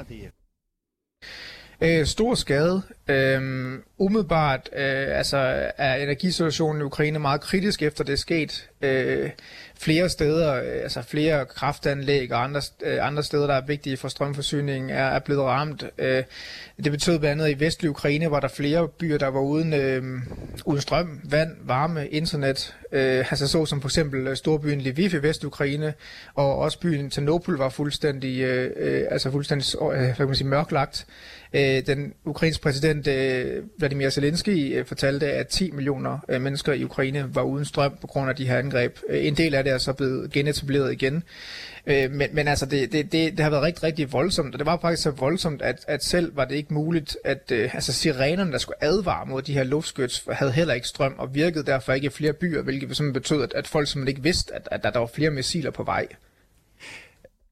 Øh, 1.83 2.07
stor 2.07 2.35
skade. 2.35 2.83
Øh, 3.09 3.79
umiddelbart 3.99 4.71
øh, 4.73 5.19
altså 5.19 5.37
er 5.79 5.95
energisituationen 5.95 6.83
i 6.83 6.85
Ukraine 6.85 7.19
meget 7.19 7.41
kritisk 7.41 7.83
efter 7.83 8.05
det 8.05 8.13
er 8.13 8.17
sket. 8.17 8.69
Øh, 8.83 9.31
flere 9.81 10.09
steder, 10.09 10.55
øh, 10.55 10.83
altså 10.83 11.03
flere 11.03 11.47
kraftanlæg 11.47 12.33
og 12.33 12.45
andre, 12.45 12.63
øh, 12.83 13.07
andre 13.07 13.23
steder, 13.23 13.47
der 13.47 13.55
er 13.55 13.67
vigtige 13.67 13.97
for 13.97 14.09
strømforsyningen, 14.09 14.91
er, 14.91 15.05
er 15.05 15.19
blevet 15.19 15.43
ramt. 15.43 15.85
Øh, 15.99 16.23
det 16.85 16.93
betød 16.93 17.19
blandt 17.19 17.43
andet 17.43 17.57
i 17.57 17.61
vestlig 17.61 17.91
Ukraine, 17.91 18.31
var 18.31 18.41
der 18.41 18.49
flere 18.49 18.89
byer, 18.89 19.19
der 19.19 19.29
var 19.29 19.41
uden, 19.41 19.73
øh, 19.73 20.03
uden 20.65 20.81
strøm, 20.81 21.21
vand, 21.25 21.51
varme, 21.65 22.09
internet. 22.09 22.77
Øh, 22.93 23.19
altså 23.31 23.49
så 23.49 23.67
som 23.67 23.81
for 23.81 23.89
eksempel 23.89 24.27
øh, 24.27 24.37
storbyen 24.37 24.81
Lviv 24.81 25.15
i 25.15 25.23
Vest-Ukraine, 25.23 25.95
og 26.35 26.59
også 26.59 26.81
byen 26.81 27.11
Ternopil 27.11 27.55
var 27.55 27.69
fuldstændig, 27.69 28.41
øh, 28.41 28.71
øh 28.77 29.05
altså 29.11 29.31
fuldstændig 29.31 29.83
øh, 29.83 29.89
hvad 29.89 30.15
kan 30.15 30.27
man 30.27 30.35
sige, 30.35 30.49
mørklagt. 30.49 31.07
Øh, 31.53 31.87
den 31.87 32.15
ukrainske 32.25 32.63
præsident 32.63 33.07
øh, 33.07 33.65
Vladimir 33.79 34.11
Zelensky 34.11 34.79
øh, 34.79 34.87
fortalte, 34.87 35.27
at 35.33 35.49
10 35.49 35.71
millioner 35.71 36.19
øh, 36.29 36.41
mennesker 36.41 36.73
i 36.73 36.85
Ukraine 36.85 37.35
var 37.35 37.43
uden 37.43 37.65
strøm 37.65 37.97
på 38.01 38.07
grund 38.07 38.31
af 38.31 38.37
de 38.37 38.47
her 38.47 38.59
angreb. 38.59 38.99
Øh, 39.09 39.27
en 39.27 39.37
del 39.37 39.55
af 39.55 39.65
det 39.65 39.73
er 39.73 39.79
så 39.79 39.93
blevet 39.93 40.33
genetableret 40.33 40.93
igen. 40.93 41.23
Øh, 41.87 42.11
men, 42.11 42.29
men 42.33 42.49
altså, 42.49 42.67
det, 42.67 42.93
det, 42.93 43.13
det, 43.13 43.33
det 43.33 43.41
har 43.41 43.51
været 43.51 43.63
rigtig, 43.63 43.83
rigtig 43.83 44.13
voldsomt, 44.13 44.55
og 44.55 44.59
det 44.59 44.67
var 44.67 44.79
faktisk 44.81 45.03
så 45.03 45.11
voldsomt, 45.11 45.63
at, 45.63 45.85
at 45.89 46.05
selv 46.05 46.37
var 46.37 46.45
det 46.45 46.55
ikke 46.55 46.75
muligt, 46.75 47.17
at 47.25 47.53
øh, 47.53 47.75
altså, 47.75 47.93
sirenerne, 47.93 48.53
der 48.53 48.59
skulle 48.59 48.85
advare 48.85 49.27
mod 49.27 49.43
de 49.43 49.55
her 49.55 49.65
luftskyts, 49.65 50.25
havde 50.33 50.53
heller 50.53 50.75
ikke 50.75 50.89
strøm, 50.89 51.15
og 51.19 51.35
virkede 51.35 51.67
derfor 51.67 51.93
ikke 51.93 52.07
i 52.07 52.11
flere 52.11 52.33
byer, 52.33 52.63
hvilket 52.63 52.97
simpelthen 52.97 53.23
betød, 53.23 53.43
at, 53.43 53.53
at 53.55 53.67
folk 53.67 53.89
simpelthen 53.89 54.09
ikke 54.09 54.23
vidste, 54.23 54.55
at, 54.55 54.69
at 54.71 54.83
der, 54.83 54.91
der 54.91 54.99
var 54.99 55.11
flere 55.15 55.31
missiler 55.31 55.71
på 55.71 55.83
vej. 55.83 56.07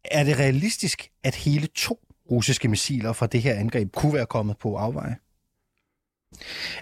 Er 0.04 0.24
det 0.24 0.38
realistisk, 0.38 1.08
at 1.24 1.34
hele 1.34 1.66
to 1.66 1.98
russiske 2.30 2.68
missiler 2.68 3.12
fra 3.12 3.26
det 3.26 3.42
her 3.42 3.54
angreb 3.54 3.92
kunne 3.92 4.14
være 4.14 4.26
kommet 4.26 4.56
på 4.58 4.76
afveje? 4.76 5.16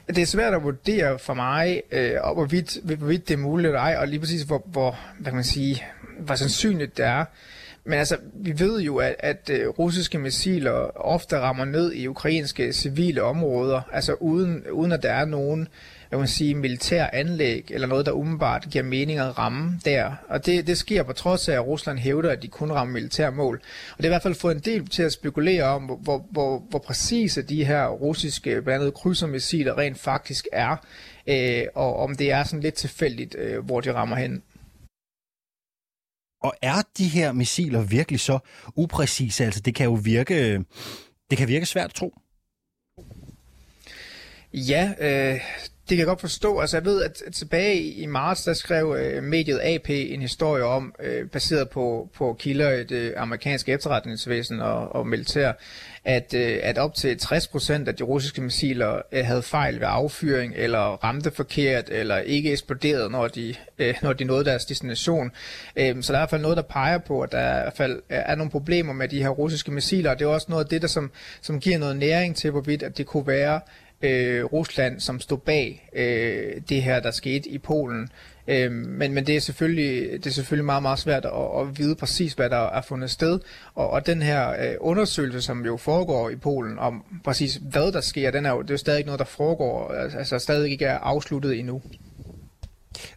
Det 0.06 0.18
er 0.18 0.26
svært 0.26 0.54
at 0.54 0.62
vurdere 0.62 1.18
for 1.18 1.34
mig, 1.34 1.82
øh, 1.92 2.12
og 2.22 2.34
hvorvidt, 2.34 2.78
hvorvidt 2.84 3.28
det 3.28 3.34
er 3.34 3.38
muligt 3.38 3.66
eller 3.66 3.80
ej, 3.80 3.96
og 3.98 4.08
lige 4.08 4.20
præcis 4.20 4.42
hvor, 4.42 4.62
hvor, 4.66 4.98
hvad 5.18 5.24
kan 5.24 5.34
man 5.34 5.44
sige, 5.44 5.84
hvor 6.18 6.34
sandsynligt 6.34 6.96
det 6.96 7.04
er. 7.04 7.24
Men 7.84 7.98
altså, 7.98 8.16
vi 8.34 8.58
ved 8.58 8.80
jo, 8.80 8.96
at, 8.96 9.16
at 9.18 9.50
øh, 9.52 9.68
russiske 9.68 10.18
missiler 10.18 10.72
ofte 10.96 11.38
rammer 11.38 11.64
ned 11.64 11.92
i 11.92 12.08
ukrainske 12.08 12.72
civile 12.72 13.22
områder, 13.22 13.80
altså 13.92 14.14
uden, 14.14 14.70
uden 14.70 14.92
at 14.92 15.02
der 15.02 15.12
er 15.12 15.24
nogen 15.24 15.68
hvad 16.08 16.18
man 16.18 16.28
sige, 16.28 16.54
militær 16.54 17.06
anlæg, 17.12 17.66
eller 17.70 17.86
noget, 17.86 18.06
der 18.06 18.12
umiddelbart 18.12 18.66
giver 18.70 18.84
mening 18.84 19.18
at 19.18 19.38
ramme 19.38 19.80
der. 19.84 20.12
Og 20.28 20.46
det, 20.46 20.66
det 20.66 20.78
sker 20.78 21.02
på 21.02 21.12
trods 21.12 21.48
af, 21.48 21.54
at 21.54 21.66
Rusland 21.66 21.98
hævder, 21.98 22.30
at 22.30 22.42
de 22.42 22.48
kun 22.48 22.72
rammer 22.72 22.92
militære 22.92 23.32
mål. 23.32 23.60
Og 23.92 23.96
det 23.98 24.04
er 24.04 24.08
i 24.08 24.14
hvert 24.14 24.22
fald 24.22 24.34
fået 24.34 24.54
en 24.54 24.60
del 24.60 24.86
til 24.86 25.02
at 25.02 25.12
spekulere 25.12 25.64
om, 25.64 25.82
hvor, 25.82 25.96
hvor, 25.96 26.26
hvor, 26.30 26.58
hvor 26.70 26.78
præcise 26.78 27.42
de 27.42 27.64
her 27.64 27.86
russiske, 27.86 28.62
blandt 28.62 28.82
andet 28.82 28.94
krydsermissiler, 28.94 29.78
rent 29.78 29.98
faktisk 29.98 30.46
er, 30.52 30.76
øh, 31.26 31.62
og 31.74 31.96
om 31.96 32.16
det 32.16 32.32
er 32.32 32.44
sådan 32.44 32.60
lidt 32.60 32.74
tilfældigt, 32.74 33.36
øh, 33.38 33.64
hvor 33.64 33.80
de 33.80 33.94
rammer 33.94 34.16
hen. 34.16 34.42
Og 36.42 36.54
er 36.62 36.82
de 36.98 37.08
her 37.08 37.32
missiler 37.32 37.82
virkelig 37.82 38.20
så 38.20 38.38
upræcise? 38.76 39.44
Altså, 39.44 39.60
det 39.60 39.74
kan 39.74 39.84
jo 39.84 39.92
virke, 39.92 40.52
øh, 40.52 40.60
det 41.30 41.38
kan 41.38 41.48
virke 41.48 41.66
svært 41.66 41.90
at 41.90 41.94
tro. 41.94 42.14
Ja, 44.52 44.92
øh, 45.00 45.40
det 45.88 45.96
kan 45.96 45.98
jeg 45.98 46.06
godt 46.06 46.20
forstå. 46.20 46.58
Altså, 46.58 46.76
jeg 46.76 46.84
ved, 46.84 47.02
at 47.02 47.22
tilbage 47.32 47.82
i 47.82 48.06
marts, 48.06 48.44
der 48.44 48.52
skrev 48.52 48.96
øh, 48.98 49.22
mediet 49.22 49.60
AP 49.62 49.90
en 49.90 50.22
historie 50.22 50.64
om, 50.64 50.94
øh, 51.02 51.28
baseret 51.28 51.68
på, 51.68 52.08
på 52.14 52.36
kilder 52.38 52.72
i 52.72 52.84
det 52.84 52.96
øh, 52.96 53.12
amerikanske 53.16 53.72
efterretningsvæsen 53.72 54.60
og, 54.60 54.94
og 54.94 55.06
militær, 55.06 55.52
at, 56.04 56.34
øh, 56.34 56.58
at 56.62 56.78
op 56.78 56.94
til 56.94 57.18
60% 57.22 57.72
af 57.72 57.94
de 57.94 58.04
russiske 58.04 58.42
missiler 58.42 59.02
øh, 59.12 59.24
havde 59.24 59.42
fejl 59.42 59.80
ved 59.80 59.86
affyring, 59.90 60.52
eller 60.56 60.80
ramte 60.80 61.30
forkert, 61.30 61.88
eller 61.88 62.18
ikke 62.18 62.52
eksploderede, 62.52 63.10
når 63.10 63.28
de, 63.28 63.54
øh, 63.78 63.94
når 64.02 64.12
de 64.12 64.24
nåede 64.24 64.44
deres 64.44 64.64
destination. 64.64 65.30
Øh, 65.76 66.02
så 66.02 66.12
der 66.12 66.18
er 66.18 66.20
i 66.20 66.22
hvert 66.22 66.30
fald 66.30 66.42
noget, 66.42 66.56
der 66.56 66.62
peger 66.62 66.98
på, 66.98 67.20
at 67.20 67.32
der 67.32 67.38
er, 67.38 67.58
i 67.58 67.62
hvert 67.62 67.76
fald 67.76 68.02
er 68.08 68.34
nogle 68.34 68.50
problemer 68.50 68.92
med 68.92 69.08
de 69.08 69.22
her 69.22 69.28
russiske 69.28 69.70
missiler, 69.70 70.10
og 70.10 70.18
det 70.18 70.24
er 70.24 70.28
også 70.28 70.46
noget 70.50 70.64
af 70.64 70.68
det, 70.70 70.82
der 70.82 70.88
som, 70.88 71.10
som 71.42 71.60
giver 71.60 71.78
noget 71.78 71.96
næring 71.96 72.36
til, 72.36 72.50
hvorvidt 72.50 72.82
at 72.82 72.98
det 72.98 73.06
kunne 73.06 73.26
være 73.26 73.60
øh, 74.06 74.44
Rusland, 74.44 75.00
som 75.00 75.20
stod 75.20 75.38
bag 75.38 75.88
øh, 75.92 76.62
det 76.68 76.82
her, 76.82 77.00
der 77.00 77.10
skete 77.10 77.48
i 77.48 77.58
Polen. 77.58 78.08
Øh, 78.48 78.72
men, 78.72 79.12
men 79.12 79.26
det 79.26 79.36
er 79.36 79.40
selvfølgelig 79.40 80.12
det 80.12 80.26
er 80.26 80.30
selvfølgelig 80.30 80.64
meget 80.64 80.82
meget 80.82 80.98
svært 80.98 81.24
at, 81.24 81.60
at 81.60 81.78
vide 81.78 81.96
præcis 81.96 82.32
hvad 82.32 82.50
der 82.50 82.56
er 82.56 82.82
fundet 82.82 83.10
sted 83.10 83.40
og, 83.74 83.90
og 83.90 84.06
den 84.06 84.22
her 84.22 84.50
øh, 84.50 84.74
undersøgelse 84.80 85.42
som 85.42 85.64
jo 85.64 85.76
foregår 85.76 86.30
i 86.30 86.36
Polen 86.36 86.78
om 86.78 87.04
præcis 87.24 87.60
hvad 87.62 87.92
der 87.92 88.00
sker 88.00 88.30
den 88.30 88.46
er 88.46 88.50
jo 88.50 88.62
det 88.62 88.70
er 88.70 88.76
stadig 88.76 89.04
noget 89.04 89.18
der 89.18 89.24
foregår 89.24 89.92
altså, 89.92 90.18
altså 90.18 90.38
stadig 90.38 90.70
ikke 90.70 90.84
er 90.84 90.98
afsluttet 90.98 91.58
endnu. 91.58 91.82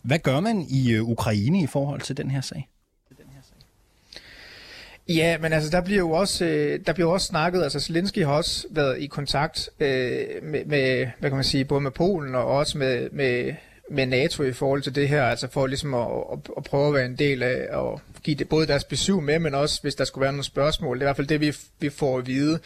Hvad 0.01 0.19
gør 0.19 0.39
man 0.39 0.65
i 0.69 0.91
øh, 0.91 1.03
Ukraine 1.03 1.62
i 1.63 1.67
forhold 1.67 2.01
til 2.01 2.17
den 2.17 2.31
her 2.31 2.41
sag? 2.41 2.67
Ja, 5.10 5.38
men 5.38 5.54
altså 5.54 5.70
der 5.70 5.82
bliver 5.82 6.00
jo 6.00 6.12
også 6.12 6.46
øh, 6.46 6.80
der 6.86 6.94
bliver 6.94 7.12
også 7.12 7.28
snakket, 7.28 7.63
altså 7.63 7.80
Zelensky 7.80 8.24
har 8.24 8.34
også 8.34 8.68
været 8.70 9.01
i 9.01 9.08
kontakt 9.08 9.70
øh, 9.80 10.25
med, 10.44 10.66
med, 10.66 11.08
hvad 11.20 11.30
kan 11.30 11.38
man 11.38 11.44
sige, 11.44 11.66
både 11.66 11.82
med 11.82 11.92
Polen 11.92 12.36
og 12.36 12.46
også 12.46 12.78
med, 12.78 13.10
med 13.12 13.54
med 13.92 14.06
NATO 14.06 14.44
i 14.44 14.54
forhold 14.54 14.82
til 14.82 14.96
det 14.96 15.10
her, 15.10 15.24
altså 15.24 15.48
for 15.48 15.68
ligesom 15.68 15.94
at, 15.94 16.08
at, 16.34 16.39
at 16.58 16.63
prøve 16.63 16.88
at 16.88 16.94
være 16.94 17.06
en 17.06 17.16
del 17.16 17.44
af 17.44 17.80
at 17.80 18.00
give 18.24 18.36
det 18.36 18.50
både 18.50 18.68
deres 18.68 18.84
besøg 18.84 19.24
med, 19.24 19.39
men 19.39 19.56
også 19.56 19.82
hvis 19.82 19.96
der 19.96 20.04
skulle 20.04 20.22
være 20.22 20.32
nogle 20.32 20.44
spørgsmål. 20.44 20.96
Det 20.96 21.01
er 21.01 21.06
i 21.06 21.08
hvert 21.08 21.16
fald 21.16 21.28
det, 21.28 21.42
vi, 21.42 21.56
vi 21.80 21.89
får 21.89 22.18
at 22.18 22.28
vide. 22.28 22.60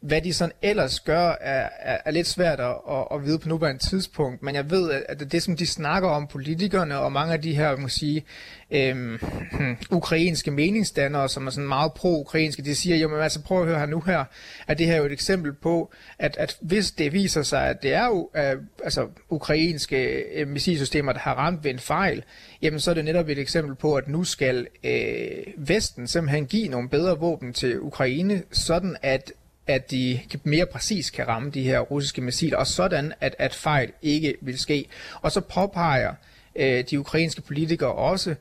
Hvad 0.00 0.20
de 0.20 0.32
sådan 0.32 0.54
ellers 0.62 1.00
gør, 1.00 1.28
er, 1.40 1.68
er, 1.80 1.98
er 2.04 2.10
lidt 2.10 2.26
svært 2.26 2.60
at, 2.60 2.74
at, 2.90 3.06
at 3.10 3.24
vide 3.24 3.38
på 3.38 3.48
nuværende 3.48 3.82
tidspunkt, 3.82 4.42
men 4.42 4.54
jeg 4.54 4.70
ved, 4.70 4.90
at 5.08 5.32
det, 5.32 5.42
som 5.42 5.56
de 5.56 5.66
snakker 5.66 6.08
om, 6.08 6.26
politikerne 6.26 6.98
og 6.98 7.12
mange 7.12 7.32
af 7.32 7.42
de 7.42 7.54
her, 7.54 7.76
må 7.76 7.88
sige, 7.88 8.24
øhm, 8.70 9.18
ukrainske 9.90 10.50
meningsdannere, 10.50 11.28
som 11.28 11.46
er 11.46 11.50
sådan 11.50 11.68
meget 11.68 11.92
pro-ukrainske, 11.92 12.62
de 12.62 12.74
siger, 12.74 12.96
jo, 12.96 13.08
men 13.08 13.20
altså 13.20 13.42
prøv 13.42 13.60
at 13.60 13.66
høre 13.66 13.78
her 13.78 13.86
nu 13.86 14.00
her, 14.00 14.24
at 14.66 14.78
det 14.78 14.86
her 14.86 14.94
er 14.94 14.98
jo 14.98 15.04
et 15.04 15.12
eksempel 15.12 15.52
på, 15.52 15.92
at, 16.18 16.36
at 16.36 16.56
hvis 16.60 16.90
det 16.90 17.12
viser 17.12 17.42
sig, 17.42 17.66
at 17.68 17.82
det 17.82 17.92
er 17.92 18.06
jo 18.06 18.30
øh, 18.36 18.56
altså, 18.84 19.08
ukrainske 19.28 20.24
øh, 20.34 20.48
missilsystemer, 20.48 21.12
der 21.12 21.20
har 21.20 21.34
ramt 21.34 21.64
ved 21.64 21.70
en 21.70 21.78
fejl, 21.78 22.24
jamen 22.62 22.80
så 22.80 22.90
er 22.90 22.94
det 22.94 23.04
netop 23.04 23.28
et 23.28 23.38
eksempel 23.38 23.74
på, 23.74 23.94
at 23.94 24.08
nu 24.08 24.24
skal 24.24 24.66
øh, 24.84 25.22
Vesten 25.56 26.06
simpelthen 26.06 26.46
give 26.46 26.68
nogle 26.68 26.88
bedre 26.88 27.18
våben 27.18 27.52
til 27.52 27.80
Ukraine, 27.80 28.42
sådan 28.52 28.96
at 29.02 29.32
at 29.66 29.90
de 29.90 30.20
mere 30.42 30.66
præcis 30.66 31.10
kan 31.10 31.28
ramme 31.28 31.50
de 31.50 31.62
her 31.62 31.80
russiske 31.80 32.20
missiler, 32.20 32.56
og 32.56 32.66
sådan, 32.66 33.12
at, 33.20 33.36
at 33.38 33.54
fejl 33.54 33.92
ikke 34.02 34.34
vil 34.40 34.58
ske. 34.58 34.86
Og 35.20 35.32
så 35.32 35.40
påpeger 35.40 36.14
øh, 36.56 36.84
de 36.90 37.00
ukrainske 37.00 37.42
politikere 37.42 37.92
også, 37.92 38.34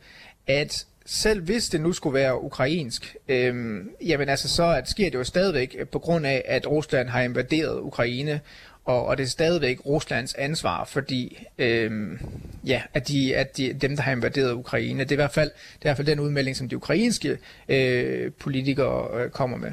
at 0.47 0.85
selv 1.05 1.41
hvis 1.41 1.69
det 1.69 1.81
nu 1.81 1.93
skulle 1.93 2.13
være 2.13 2.43
ukrainsk, 2.43 3.15
øh, 3.27 3.75
jamen 4.01 4.29
altså 4.29 4.49
så 4.49 4.65
at 4.65 4.89
sker 4.89 5.09
det 5.09 5.17
jo 5.17 5.23
stadigvæk 5.23 5.77
på 5.91 5.99
grund 5.99 6.25
af, 6.25 6.43
at 6.45 6.67
Rusland 6.67 7.09
har 7.09 7.21
invaderet 7.21 7.79
Ukraine, 7.79 8.39
og, 8.85 9.05
og 9.05 9.17
det 9.17 9.23
er 9.23 9.27
stadigvæk 9.27 9.85
Ruslands 9.85 10.33
ansvar, 10.33 10.85
fordi 10.85 11.47
øh, 11.57 12.19
ja, 12.65 12.81
at, 12.93 13.07
de, 13.07 13.35
at 13.35 13.57
de, 13.57 13.73
dem, 13.73 13.95
der 13.95 14.03
har 14.03 14.11
invaderet 14.11 14.51
Ukraine, 14.51 15.03
det 15.03 15.11
er 15.11 15.15
i 15.15 15.15
hvert 15.15 15.33
fald, 15.33 15.49
det 15.49 15.85
er 15.85 15.85
i 15.85 15.87
hvert 15.87 15.97
fald 15.97 16.07
den 16.07 16.19
udmelding, 16.19 16.55
som 16.57 16.69
de 16.69 16.75
ukrainske 16.75 17.37
øh, 17.69 18.31
politikere 18.31 19.23
øh, 19.23 19.29
kommer 19.29 19.57
med. 19.57 19.71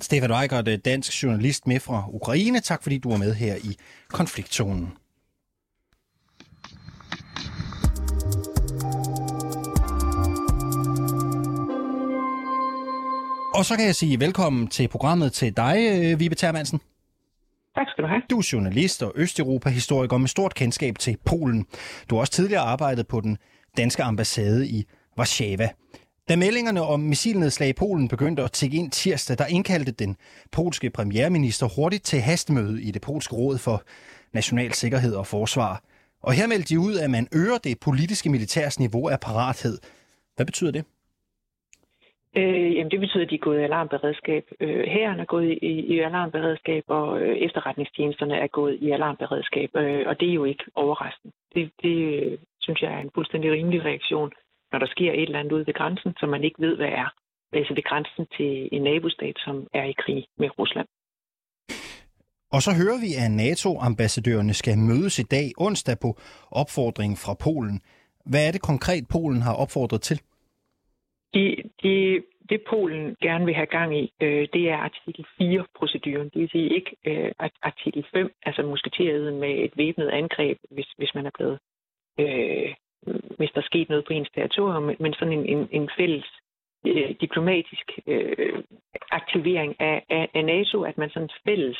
Stefan 0.00 0.32
Weigert, 0.32 0.84
dansk 0.84 1.22
journalist 1.22 1.66
med 1.66 1.80
fra 1.80 2.04
Ukraine. 2.08 2.60
Tak 2.60 2.82
fordi 2.82 2.98
du 2.98 3.10
var 3.10 3.16
med 3.16 3.34
her 3.34 3.56
i 3.56 3.76
konfliktzonen. 4.08 4.92
Og 13.54 13.64
så 13.64 13.76
kan 13.76 13.86
jeg 13.86 13.94
sige 13.94 14.20
velkommen 14.20 14.68
til 14.68 14.88
programmet 14.88 15.32
til 15.32 15.56
dig, 15.56 15.76
øh, 15.78 16.20
Vibe 16.20 16.34
Termansen. 16.34 16.80
Tak 17.74 17.86
skal 17.88 18.04
du 18.04 18.08
have. 18.08 18.22
Du 18.30 18.38
er 18.38 18.48
journalist 18.52 19.02
og 19.02 19.12
Østeuropa-historiker 19.14 20.16
med 20.16 20.28
stort 20.28 20.54
kendskab 20.54 20.98
til 20.98 21.16
Polen. 21.24 21.66
Du 22.10 22.14
har 22.14 22.20
også 22.20 22.32
tidligere 22.32 22.62
arbejdet 22.62 23.08
på 23.08 23.20
den 23.20 23.38
danske 23.76 24.02
ambassade 24.02 24.68
i 24.68 24.84
Warszawa. 25.18 25.68
Da 26.28 26.36
meldingerne 26.36 26.82
om 26.82 27.00
missilnedslag 27.00 27.68
i 27.68 27.78
Polen 27.82 28.08
begyndte 28.08 28.42
at 28.42 28.52
tikke 28.52 28.76
ind 28.76 28.90
tirsdag, 28.90 29.38
der 29.38 29.46
indkaldte 29.56 29.92
den 29.92 30.16
polske 30.56 30.90
premierminister 30.90 31.66
hurtigt 31.76 32.04
til 32.04 32.20
hastemøde 32.20 32.82
i 32.82 32.90
det 32.90 33.02
polske 33.02 33.34
råd 33.36 33.58
for 33.66 33.78
national 34.32 34.72
sikkerhed 34.72 35.14
og 35.14 35.26
forsvar. 35.26 35.80
Og 36.22 36.32
her 36.32 36.46
meldte 36.46 36.74
de 36.74 36.80
ud, 36.80 36.94
at 37.04 37.10
man 37.10 37.28
øger 37.40 37.58
det 37.64 37.80
politiske 37.86 38.30
militærs 38.30 38.80
niveau 38.80 39.08
af 39.08 39.18
parathed. 39.20 39.78
Hvad 40.36 40.46
betyder 40.46 40.72
det? 40.72 40.84
Øh, 42.36 42.76
jamen 42.76 42.90
det 42.90 43.00
betyder, 43.00 43.24
at 43.24 43.30
de 43.30 43.34
er 43.34 43.46
gået 43.48 43.60
i 43.60 43.62
alarmberedskab. 43.62 44.44
Øh, 44.60 44.84
hæren 44.94 45.20
er 45.20 45.24
gået 45.24 45.58
i, 45.62 45.72
i 45.94 46.00
alarmberedskab, 46.00 46.84
og 46.86 47.20
øh, 47.20 47.36
efterretningstjenesterne 47.36 48.36
er 48.36 48.46
gået 48.46 48.74
i 48.80 48.90
alarmberedskab. 48.90 49.70
Øh, 49.76 50.02
og 50.06 50.20
det 50.20 50.28
er 50.28 50.34
jo 50.34 50.44
ikke 50.44 50.64
overraskende. 50.74 51.34
Det, 51.54 51.70
det 51.82 51.96
øh, 52.14 52.38
synes 52.60 52.82
jeg 52.82 52.92
er 52.92 52.98
en 52.98 53.10
fuldstændig 53.14 53.52
rimelig 53.52 53.84
reaktion 53.84 54.32
når 54.72 54.78
der 54.78 54.86
sker 54.86 55.12
et 55.12 55.22
eller 55.22 55.38
andet 55.40 55.52
ude 55.52 55.66
ved 55.66 55.74
grænsen, 55.74 56.14
som 56.20 56.28
man 56.28 56.44
ikke 56.44 56.60
ved, 56.60 56.76
hvad 56.76 56.88
er. 56.88 57.08
Altså 57.52 57.74
ved 57.74 57.82
grænsen 57.82 58.26
til 58.36 58.68
en 58.72 58.82
nabostat, 58.82 59.36
som 59.38 59.66
er 59.74 59.84
i 59.84 59.94
krig 60.02 60.26
med 60.38 60.58
Rusland. 60.58 60.88
Og 62.52 62.60
så 62.62 62.70
hører 62.80 63.00
vi, 63.04 63.10
at 63.24 63.30
NATO-ambassadørerne 63.30 64.54
skal 64.54 64.78
mødes 64.78 65.18
i 65.18 65.22
dag 65.22 65.46
onsdag 65.58 65.96
på 66.02 66.10
opfordring 66.50 67.12
fra 67.18 67.34
Polen. 67.44 67.80
Hvad 68.30 68.48
er 68.48 68.52
det 68.52 68.62
konkret, 68.62 69.04
Polen 69.12 69.42
har 69.42 69.54
opfordret 69.54 70.02
til? 70.02 70.18
De, 71.34 71.56
de, 71.82 72.22
det 72.50 72.60
Polen 72.70 73.16
gerne 73.22 73.44
vil 73.44 73.54
have 73.54 73.66
gang 73.66 73.98
i, 73.98 74.12
øh, 74.20 74.48
det 74.52 74.70
er 74.70 74.76
artikel 74.76 75.24
4-proceduren. 75.40 76.28
Det 76.32 76.40
vil 76.40 76.50
sige 76.50 76.74
ikke 76.74 76.96
øh, 77.04 77.30
artikel 77.62 78.06
5, 78.12 78.30
altså 78.42 78.62
musketeriet 78.62 79.34
med 79.34 79.64
et 79.64 79.72
væbnet 79.76 80.08
angreb, 80.08 80.58
hvis, 80.70 80.88
hvis 80.98 81.14
man 81.14 81.26
er 81.26 81.30
blevet 81.34 81.58
øh, 82.20 82.74
hvis 83.38 83.50
der 83.54 83.62
skete 83.62 83.90
noget 83.90 84.04
på 84.06 84.12
ens 84.12 84.30
territorium, 84.34 84.82
men 85.00 85.14
sådan 85.14 85.32
en, 85.38 85.46
en, 85.46 85.68
en 85.70 85.90
fælles 85.98 86.26
øh, 86.86 87.14
diplomatisk 87.20 87.86
øh, 88.06 88.62
aktivering 89.10 89.80
af, 89.80 90.04
af, 90.10 90.30
af 90.34 90.44
NATO, 90.44 90.82
at 90.82 90.98
man 90.98 91.10
sådan 91.10 91.28
fælles 91.44 91.78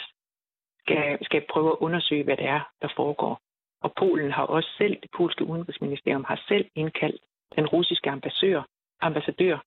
skal, 0.82 1.18
skal 1.22 1.42
prøve 1.52 1.68
at 1.68 1.78
undersøge, 1.80 2.24
hvad 2.24 2.36
det 2.36 2.46
er, 2.46 2.60
der 2.82 2.88
foregår. 2.96 3.40
Og 3.84 3.92
Polen 3.98 4.30
har 4.32 4.42
også 4.42 4.70
selv, 4.78 4.96
det 5.02 5.10
polske 5.16 5.44
udenrigsministerium 5.44 6.24
har 6.28 6.44
selv 6.48 6.66
indkaldt 6.74 7.20
den 7.56 7.66
russiske 7.66 8.10
ambassadør, 8.10 8.62
ambassadør 9.00 9.58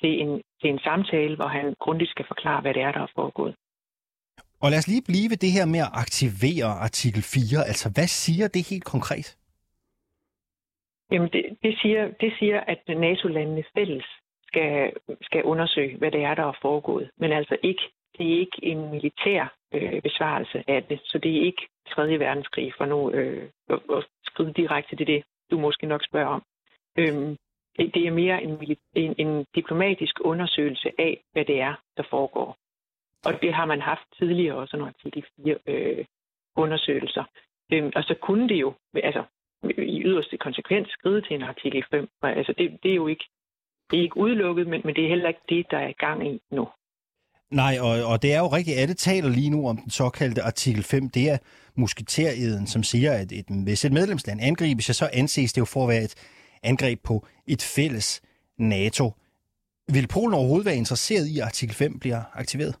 til, 0.00 0.20
en, 0.22 0.42
til 0.60 0.70
en 0.70 0.78
samtale, 0.78 1.36
hvor 1.36 1.46
han 1.46 1.74
grundigt 1.80 2.10
skal 2.10 2.26
forklare, 2.28 2.60
hvad 2.60 2.74
det 2.74 2.82
er, 2.82 2.92
der 2.92 3.00
er 3.00 3.12
foregået. 3.14 3.54
Og 4.60 4.70
lad 4.70 4.78
os 4.78 4.88
lige 4.88 5.02
blive 5.02 5.30
ved 5.30 5.36
det 5.36 5.52
her 5.52 5.66
med 5.66 5.80
at 5.80 5.92
aktivere 5.92 6.70
artikel 6.86 7.22
4. 7.22 7.66
Altså, 7.70 7.90
hvad 7.94 8.06
siger 8.06 8.48
det 8.48 8.68
helt 8.70 8.84
konkret? 8.84 9.36
Jamen, 11.10 11.28
det, 11.32 11.58
det, 11.62 11.78
siger, 11.82 12.08
det 12.20 12.32
siger, 12.38 12.60
at 12.60 12.82
NATO-landene 12.88 13.64
fælles 13.74 14.04
skal, 14.46 14.92
skal 15.22 15.44
undersøge, 15.44 15.96
hvad 15.96 16.10
det 16.10 16.22
er, 16.22 16.34
der 16.34 16.42
er 16.42 16.58
foregået. 16.62 17.10
Men 17.16 17.32
altså 17.32 17.56
ikke, 17.62 17.82
det 18.18 18.26
er 18.34 18.38
ikke 18.38 18.58
en 18.62 18.90
militær 18.90 19.54
øh, 19.74 20.02
besvarelse 20.02 20.64
af 20.66 20.84
det, 20.84 21.00
så 21.04 21.18
det 21.18 21.36
er 21.36 21.40
ikke 21.42 21.68
3. 21.88 22.18
verdenskrig 22.18 22.72
for 22.78 22.84
nu 22.84 23.10
øh, 23.10 23.48
at, 23.68 23.80
at 23.96 24.06
skrive 24.24 24.52
direkte 24.52 24.96
til 24.96 25.06
det, 25.06 25.24
du 25.50 25.58
måske 25.58 25.86
nok 25.86 26.04
spørger 26.04 26.28
om. 26.28 26.42
Øhm, 26.98 27.36
det, 27.76 27.94
det 27.94 28.06
er 28.06 28.10
mere 28.10 28.42
en, 28.42 28.76
en, 28.94 29.14
en 29.18 29.46
diplomatisk 29.54 30.20
undersøgelse 30.20 30.90
af, 30.98 31.20
hvad 31.32 31.44
det 31.44 31.60
er, 31.60 31.74
der 31.96 32.02
foregår. 32.10 32.56
Og 33.26 33.42
det 33.42 33.54
har 33.54 33.66
man 33.66 33.80
haft 33.80 34.06
tidligere 34.18 34.56
også, 34.56 34.76
nogle 34.76 34.92
artikel 34.96 35.24
4 35.44 35.58
øh, 35.66 36.04
undersøgelser. 36.56 37.24
Øhm, 37.72 37.92
og 37.96 38.04
så 38.04 38.14
kunne 38.14 38.48
det 38.48 38.60
jo, 38.60 38.74
altså 38.94 39.24
i 39.78 40.02
yderste 40.02 40.36
konsekvens 40.36 40.88
skride 40.88 41.20
til 41.20 41.34
en 41.36 41.42
artikel 41.42 41.84
5. 41.90 42.08
Altså 42.22 42.54
det, 42.58 42.78
det 42.82 42.90
er 42.90 42.94
jo 42.94 43.06
ikke, 43.06 43.24
det 43.90 43.98
er 43.98 44.02
ikke 44.02 44.16
udelukket, 44.16 44.66
men, 44.66 44.80
men 44.84 44.94
det 44.94 45.04
er 45.04 45.08
heller 45.08 45.28
ikke 45.28 45.46
det, 45.48 45.66
der 45.70 45.78
er 45.78 45.88
i 45.88 45.92
gang 45.92 46.34
i 46.34 46.40
nu. 46.50 46.68
Nej, 47.50 47.74
og, 47.80 48.12
og 48.12 48.22
det 48.22 48.32
er 48.34 48.38
jo 48.38 48.46
rigtigt, 48.46 48.78
at 48.78 48.88
det 48.88 48.96
taler 48.96 49.28
lige 49.28 49.50
nu 49.50 49.68
om 49.68 49.76
den 49.76 49.90
såkaldte 49.90 50.42
artikel 50.42 50.82
5. 50.82 51.08
Det 51.08 51.30
er 51.30 51.38
musketereden, 51.76 52.66
som 52.66 52.82
siger, 52.82 53.12
at 53.12 53.32
et, 53.32 53.46
hvis 53.64 53.84
et 53.84 53.92
medlemsland 53.92 54.40
angribes, 54.42 54.84
så 54.84 55.10
anses 55.12 55.52
det 55.52 55.60
jo 55.60 55.64
for 55.64 55.82
at 55.82 55.88
være 55.88 56.04
et 56.04 56.14
angreb 56.62 56.98
på 57.04 57.26
et 57.46 57.62
fælles 57.76 58.22
NATO. 58.58 59.12
Vil 59.94 60.08
Polen 60.14 60.34
overhovedet 60.34 60.66
være 60.66 60.76
interesseret 60.76 61.26
i, 61.26 61.38
at 61.38 61.44
artikel 61.44 61.74
5 61.74 61.98
bliver 62.00 62.20
aktiveret? 62.34 62.74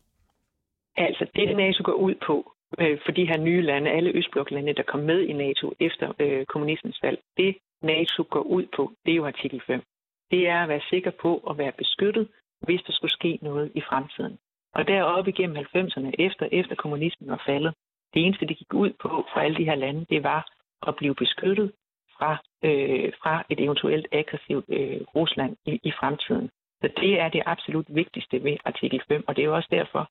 Altså, 0.96 1.24
det 1.34 1.56
NATO 1.56 1.82
går 1.84 1.98
ud 2.06 2.14
på, 2.26 2.53
øh, 2.78 2.98
for 3.04 3.12
de 3.12 3.28
her 3.28 3.38
nye 3.38 3.62
lande, 3.62 3.90
alle 3.90 4.10
Østbloklande, 4.10 4.72
der 4.72 4.82
kom 4.82 5.00
med 5.00 5.20
i 5.20 5.32
NATO 5.32 5.74
efter 5.80 6.12
øh, 6.18 6.46
kommunismens 6.46 6.98
fald. 7.00 7.18
Det 7.36 7.56
NATO 7.82 8.26
går 8.30 8.42
ud 8.42 8.66
på, 8.76 8.92
det 9.04 9.12
er 9.12 9.16
jo 9.16 9.26
artikel 9.26 9.62
5. 9.66 9.82
Det 10.30 10.48
er 10.48 10.62
at 10.62 10.68
være 10.68 10.80
sikker 10.90 11.10
på 11.10 11.36
at 11.50 11.58
være 11.58 11.72
beskyttet, 11.72 12.28
hvis 12.60 12.82
der 12.86 12.92
skulle 12.92 13.12
ske 13.12 13.38
noget 13.42 13.72
i 13.74 13.80
fremtiden. 13.80 14.38
Og 14.74 14.88
deroppe 14.88 15.30
igennem 15.30 15.56
90'erne, 15.56 16.10
efter, 16.18 16.48
efter 16.52 16.74
kommunismen 16.74 17.30
var 17.30 17.42
faldet, 17.46 17.74
det 18.14 18.26
eneste, 18.26 18.46
det 18.46 18.56
gik 18.56 18.74
ud 18.74 18.90
på 19.02 19.08
for 19.32 19.40
alle 19.40 19.56
de 19.56 19.64
her 19.64 19.74
lande, 19.74 20.06
det 20.10 20.22
var 20.22 20.50
at 20.86 20.96
blive 20.96 21.14
beskyttet 21.14 21.72
fra, 22.18 22.36
øh, 22.64 23.12
fra 23.22 23.44
et 23.50 23.60
eventuelt 23.60 24.06
aggressivt 24.12 24.64
øh, 24.68 25.00
Rusland 25.16 25.56
i, 25.66 25.80
i 25.82 25.92
fremtiden. 26.00 26.50
Så 26.80 26.88
det 26.96 27.20
er 27.20 27.28
det 27.28 27.42
absolut 27.46 27.86
vigtigste 27.88 28.44
ved 28.44 28.56
artikel 28.64 29.00
5, 29.08 29.24
og 29.28 29.36
det 29.36 29.42
er 29.42 29.46
jo 29.46 29.54
også 29.54 29.68
derfor, 29.70 30.10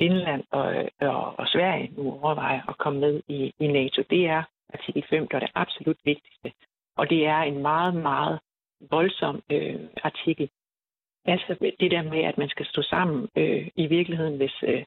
Finland 0.00 0.44
og, 0.50 0.76
øh, 0.76 0.88
og, 1.00 1.38
og 1.38 1.46
Sverige 1.46 1.92
nu 1.96 2.02
overvejer 2.22 2.62
at 2.68 2.78
komme 2.78 3.00
med 3.00 3.22
i, 3.28 3.52
i 3.58 3.66
NATO. 3.66 4.02
Det 4.10 4.26
er 4.26 4.42
artikel 4.74 5.04
5, 5.10 5.28
der 5.28 5.36
er 5.36 5.40
det 5.40 5.52
absolut 5.54 5.98
vigtigste. 6.04 6.52
Og 6.96 7.10
det 7.10 7.26
er 7.26 7.38
en 7.38 7.62
meget, 7.62 7.94
meget 7.94 8.40
voldsom 8.90 9.42
øh, 9.50 9.80
artikel. 10.02 10.50
Altså 11.24 11.74
det 11.80 11.90
der 11.90 12.02
med, 12.02 12.24
at 12.24 12.38
man 12.38 12.48
skal 12.48 12.66
stå 12.66 12.82
sammen 12.82 13.28
øh, 13.36 13.68
i 13.76 13.86
virkeligheden, 13.86 14.36
hvis, 14.36 14.56
øh, 14.62 14.84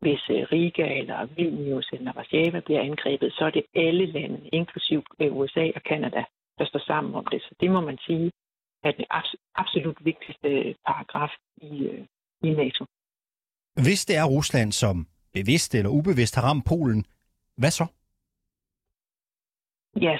hvis 0.00 0.22
øh, 0.30 0.42
Riga 0.52 0.98
eller 0.98 1.26
Vilnius 1.36 1.88
eller 1.92 2.12
Warszawa 2.16 2.60
bliver 2.60 2.80
angrebet, 2.80 3.32
så 3.32 3.44
er 3.44 3.50
det 3.50 3.64
alle 3.74 4.06
lande, 4.06 4.48
inklusiv 4.52 5.04
øh, 5.20 5.36
USA 5.36 5.70
og 5.74 5.82
Kanada, 5.82 6.24
der 6.58 6.64
står 6.64 6.80
sammen 6.86 7.14
om 7.14 7.26
det. 7.26 7.42
Så 7.42 7.54
det 7.60 7.70
må 7.70 7.80
man 7.80 7.98
sige 7.98 8.30
er 8.84 8.92
den 8.92 9.04
absolut 9.54 10.04
vigtigste 10.04 10.74
paragraf 10.86 11.32
i, 11.56 11.86
øh, 11.86 12.04
i 12.42 12.50
NATO. 12.50 12.86
Hvis 13.74 14.04
det 14.04 14.16
er 14.16 14.24
Rusland, 14.24 14.72
som 14.72 15.06
bevidst 15.32 15.74
eller 15.74 15.90
ubevidst 15.90 16.34
har 16.34 16.42
ramt 16.42 16.66
Polen, 16.66 17.04
hvad 17.56 17.70
så? 17.70 17.86
Ja, 20.00 20.18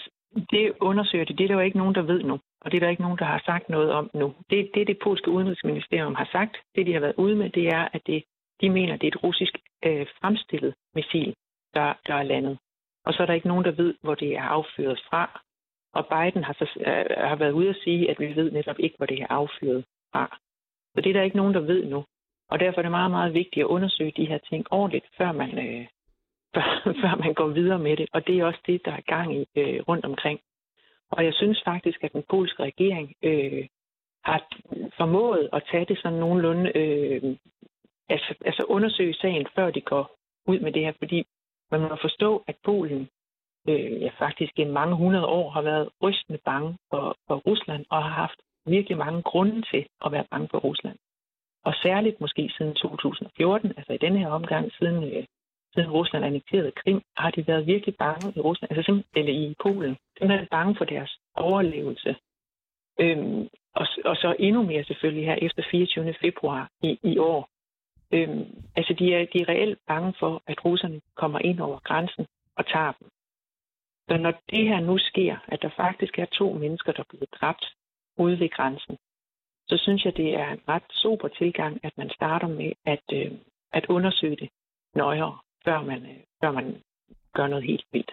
det 0.51 0.73
undersøger 0.81 1.25
de. 1.25 1.37
Det 1.37 1.45
er 1.45 1.49
der 1.49 1.55
jo 1.55 1.61
ikke 1.61 1.79
nogen, 1.79 1.95
der 1.95 2.03
ved 2.03 2.23
nu. 2.23 2.41
Og 2.61 2.71
det 2.71 2.77
er 2.77 2.81
der 2.81 2.89
ikke 2.89 3.03
nogen, 3.03 3.19
der 3.19 3.25
har 3.25 3.43
sagt 3.47 3.69
noget 3.69 3.91
om 3.91 4.11
nu. 4.15 4.35
Det, 4.51 4.71
det, 4.75 4.87
det 4.87 4.99
polske 5.03 5.31
udenrigsministerium 5.31 6.15
har 6.15 6.29
sagt, 6.33 6.57
det 6.75 6.87
de 6.87 6.93
har 6.93 7.01
været 7.01 7.15
ude 7.19 7.37
med, 7.37 7.51
det 7.51 7.67
er, 7.69 7.89
at 7.93 8.03
det, 8.07 8.25
de 8.61 8.71
mener, 8.71 8.97
det 8.97 9.07
er 9.07 9.13
et 9.17 9.23
russisk 9.25 9.59
øh, 9.85 10.07
fremstillet 10.21 10.75
missil, 10.95 11.35
der, 11.75 11.95
der 12.07 12.15
er 12.15 12.23
landet. 12.23 12.59
Og 13.05 13.15
så 13.15 13.23
er 13.23 13.27
der 13.27 13.35
ikke 13.35 13.49
nogen, 13.49 13.65
der 13.65 13.71
ved, 13.71 13.95
hvor 14.03 14.15
det 14.15 14.37
er 14.37 14.43
affyret 14.43 15.01
fra. 15.11 15.41
Og 15.95 16.07
Biden 16.07 16.45
har, 16.45 16.53
så, 16.53 16.67
øh, 16.77 17.29
har 17.29 17.37
været 17.37 17.53
ude 17.53 17.69
at 17.69 17.81
sige, 17.85 18.11
at 18.11 18.21
vi 18.21 18.37
ved 18.37 18.51
netop 18.51 18.79
ikke, 18.79 18.97
hvor 18.97 19.07
det 19.07 19.23
er 19.23 19.27
affyret 19.31 19.85
fra. 20.13 20.39
Så 20.95 21.01
det 21.01 21.11
er 21.11 21.13
der 21.13 21.23
ikke 21.23 21.37
nogen, 21.37 21.55
der 21.55 21.61
ved 21.61 21.85
nu. 21.85 22.05
Og 22.53 22.61
derfor 22.61 22.79
er 22.81 22.83
det 22.83 22.91
meget, 22.91 23.11
meget 23.11 23.35
vigtigt 23.35 23.65
at 23.65 23.73
undersøge 23.77 24.13
de 24.17 24.27
her 24.27 24.39
ting 24.39 24.67
ordentligt, 24.71 25.07
før 25.19 25.33
man, 25.33 25.51
øh, 25.67 25.87
før, 26.55 26.93
før 27.03 27.17
man 27.25 27.35
går 27.35 27.47
videre 27.47 27.79
med 27.79 27.97
det. 27.97 28.07
Og 28.13 28.27
det 28.27 28.39
er 28.39 28.45
også 28.45 28.61
det, 28.67 28.81
der 28.85 28.93
er 28.93 29.01
gang 29.15 29.37
i 29.37 29.47
øh, 29.57 29.81
rundt 29.89 30.05
omkring. 30.05 30.41
Og 31.11 31.25
jeg 31.25 31.35
synes 31.35 31.63
faktisk, 31.65 32.05
at 32.05 32.13
den 32.13 32.25
polske 32.31 32.63
regering 32.63 33.15
øh, 33.23 33.67
har 34.25 34.41
formået 34.97 35.49
at 35.53 35.63
tage 35.71 35.85
det 35.85 35.99
sådan 35.99 36.19
nogenlunde, 36.19 36.77
øh, 36.77 37.37
altså, 38.09 38.35
altså 38.45 38.65
undersøge 38.69 39.15
sagen, 39.15 39.47
før 39.55 39.71
de 39.71 39.81
går 39.81 40.17
ud 40.47 40.61
med 40.61 40.73
det 40.73 40.83
her. 40.83 40.93
Fordi 40.99 41.25
man 41.71 41.81
må 41.81 41.97
forstå, 42.01 42.45
at 42.47 42.57
Polen 42.65 43.09
øh, 43.69 44.03
ja, 44.03 44.11
faktisk 44.19 44.53
i 44.59 44.65
mange 44.65 44.97
hundrede 44.97 45.27
år 45.27 45.51
har 45.51 45.63
været 45.63 45.89
rystende 46.03 46.41
bange 46.45 46.79
for, 46.91 47.17
for 47.27 47.37
Rusland 47.37 47.85
og 47.91 48.03
har 48.03 48.11
haft 48.11 48.39
virkelig 48.67 48.99
mange 48.99 49.23
grunde 49.23 49.63
til 49.63 49.87
at 50.05 50.13
være 50.13 50.27
bange 50.31 50.49
for 50.51 50.59
Rusland. 50.59 50.99
Og 51.65 51.75
særligt 51.83 52.21
måske 52.21 52.51
siden 52.57 52.75
2014, 52.75 53.73
altså 53.77 53.93
i 53.93 53.99
denne 53.99 54.19
her 54.19 54.29
omgang, 54.29 54.73
siden, 54.73 55.05
øh, 55.05 55.25
siden 55.75 55.91
Rusland 55.91 56.25
annekterede 56.25 56.71
Krim, 56.71 57.03
har 57.17 57.31
de 57.31 57.47
været 57.47 57.67
virkelig 57.67 57.95
bange 57.97 58.33
i 58.37 58.41
Rusland, 58.41 58.73
altså 58.73 59.03
eller 59.17 59.33
i 59.33 59.55
Polen. 59.63 59.97
De 60.21 60.25
er 60.25 60.47
bange 60.51 60.75
for 60.77 60.85
deres 60.85 61.19
overlevelse. 61.35 62.17
Øhm, 63.01 63.49
og, 63.75 63.87
og 64.05 64.17
så 64.17 64.37
endnu 64.39 64.63
mere 64.63 64.85
selvfølgelig 64.85 65.27
her 65.27 65.39
efter 65.43 65.63
24. 65.71 66.15
februar 66.21 66.71
i, 66.83 66.99
i 67.03 67.19
år. 67.19 67.49
Øhm, 68.13 68.45
altså 68.77 68.93
de 68.99 69.15
er, 69.15 69.27
de 69.33 69.41
er 69.41 69.49
reelt 69.49 69.79
bange 69.87 70.15
for, 70.19 70.43
at 70.47 70.65
russerne 70.65 71.01
kommer 71.17 71.39
ind 71.39 71.61
over 71.61 71.79
grænsen 71.79 72.27
og 72.57 72.67
tager 72.67 72.93
dem. 72.93 73.09
Så 74.09 74.17
når 74.17 74.33
det 74.51 74.69
her 74.69 74.81
nu 74.81 74.99
sker, 74.99 75.37
at 75.49 75.63
der 75.63 75.71
faktisk 75.77 76.19
er 76.19 76.25
to 76.25 76.53
mennesker, 76.53 76.93
der 76.93 77.01
er 77.01 77.11
blevet 77.11 77.35
dræbt 77.41 77.65
ude 78.19 78.41
ved 78.41 78.49
grænsen, 78.49 78.99
så 79.73 79.79
synes 79.85 80.05
jeg, 80.05 80.17
det 80.17 80.29
er 80.43 80.49
en 80.57 80.63
ret 80.69 80.89
super 81.03 81.29
tilgang, 81.29 81.81
at 81.83 81.93
man 81.97 82.11
starter 82.19 82.49
med 82.49 82.73
at, 82.95 83.07
øh, 83.13 83.31
at 83.73 83.85
undersøge 83.89 84.37
det 84.37 84.49
nøjere, 84.95 85.39
før 85.65 85.83
man, 85.83 86.01
øh, 86.11 86.21
før 86.41 86.51
man 86.53 86.67
gør 87.37 87.47
noget 87.47 87.65
helt 87.65 87.87
vildt. 87.93 88.13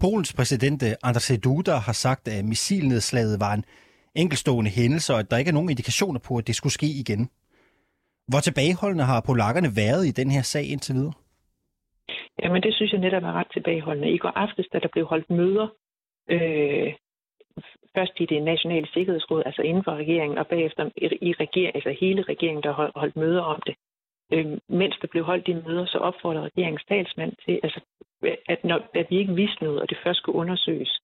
Polens 0.00 0.32
præsident 0.38 0.82
øh, 0.82 0.92
Andrzej 1.02 1.38
Duda 1.44 1.74
har 1.88 1.96
sagt, 2.04 2.28
at 2.28 2.44
missilnedslaget 2.44 3.40
var 3.44 3.52
en 3.54 3.64
enkelstående 4.22 4.70
hændelse, 4.70 5.12
og 5.14 5.18
at 5.20 5.30
der 5.30 5.36
ikke 5.36 5.48
er 5.48 5.58
nogen 5.58 5.70
indikationer 5.74 6.20
på, 6.28 6.32
at 6.36 6.46
det 6.46 6.54
skulle 6.54 6.76
ske 6.80 6.90
igen. 7.02 7.22
Hvor 8.30 8.40
tilbageholdende 8.40 9.04
har 9.04 9.20
polakkerne 9.30 9.70
været 9.82 10.02
i 10.06 10.12
den 10.20 10.30
her 10.30 10.42
sag 10.42 10.64
indtil 10.72 10.94
videre? 10.94 11.14
Jamen, 12.42 12.62
det 12.62 12.74
synes 12.74 12.92
jeg 12.92 13.00
netop 13.00 13.22
er 13.22 13.32
ret 13.32 13.52
tilbageholdende. 13.52 14.14
I 14.16 14.18
går 14.18 14.32
aftes, 14.44 14.66
da 14.72 14.78
der 14.78 14.88
blev 14.92 15.04
holdt 15.06 15.30
møder, 15.30 15.68
øh, 16.34 16.81
først 17.96 18.20
i 18.20 18.26
det 18.26 18.42
nationale 18.42 18.88
sikkerhedsråd, 18.94 19.42
altså 19.46 19.62
inden 19.62 19.84
for 19.84 19.92
regeringen, 19.92 20.38
og 20.38 20.46
bagefter 20.46 20.90
i 21.22 21.32
regering, 21.32 21.74
altså 21.74 21.96
hele 22.00 22.22
regeringen, 22.22 22.62
der 22.62 22.90
holdt 22.96 23.16
møder 23.16 23.42
om 23.42 23.62
det. 23.66 23.74
Øh, 24.32 24.58
mens 24.68 24.94
der 25.00 25.08
blev 25.10 25.24
holdt 25.24 25.46
de 25.46 25.62
møder, 25.66 25.86
så 25.86 25.98
opfordrede 25.98 26.44
regeringens 26.44 26.84
talsmand 26.84 27.32
til, 27.44 27.60
altså, 27.62 27.80
at, 28.48 28.64
når, 28.64 28.80
at 28.94 29.06
vi 29.10 29.18
ikke 29.18 29.34
vidste 29.34 29.64
noget, 29.64 29.80
og 29.82 29.90
det 29.90 29.98
først 30.04 30.18
skulle 30.18 30.38
undersøges, 30.38 31.00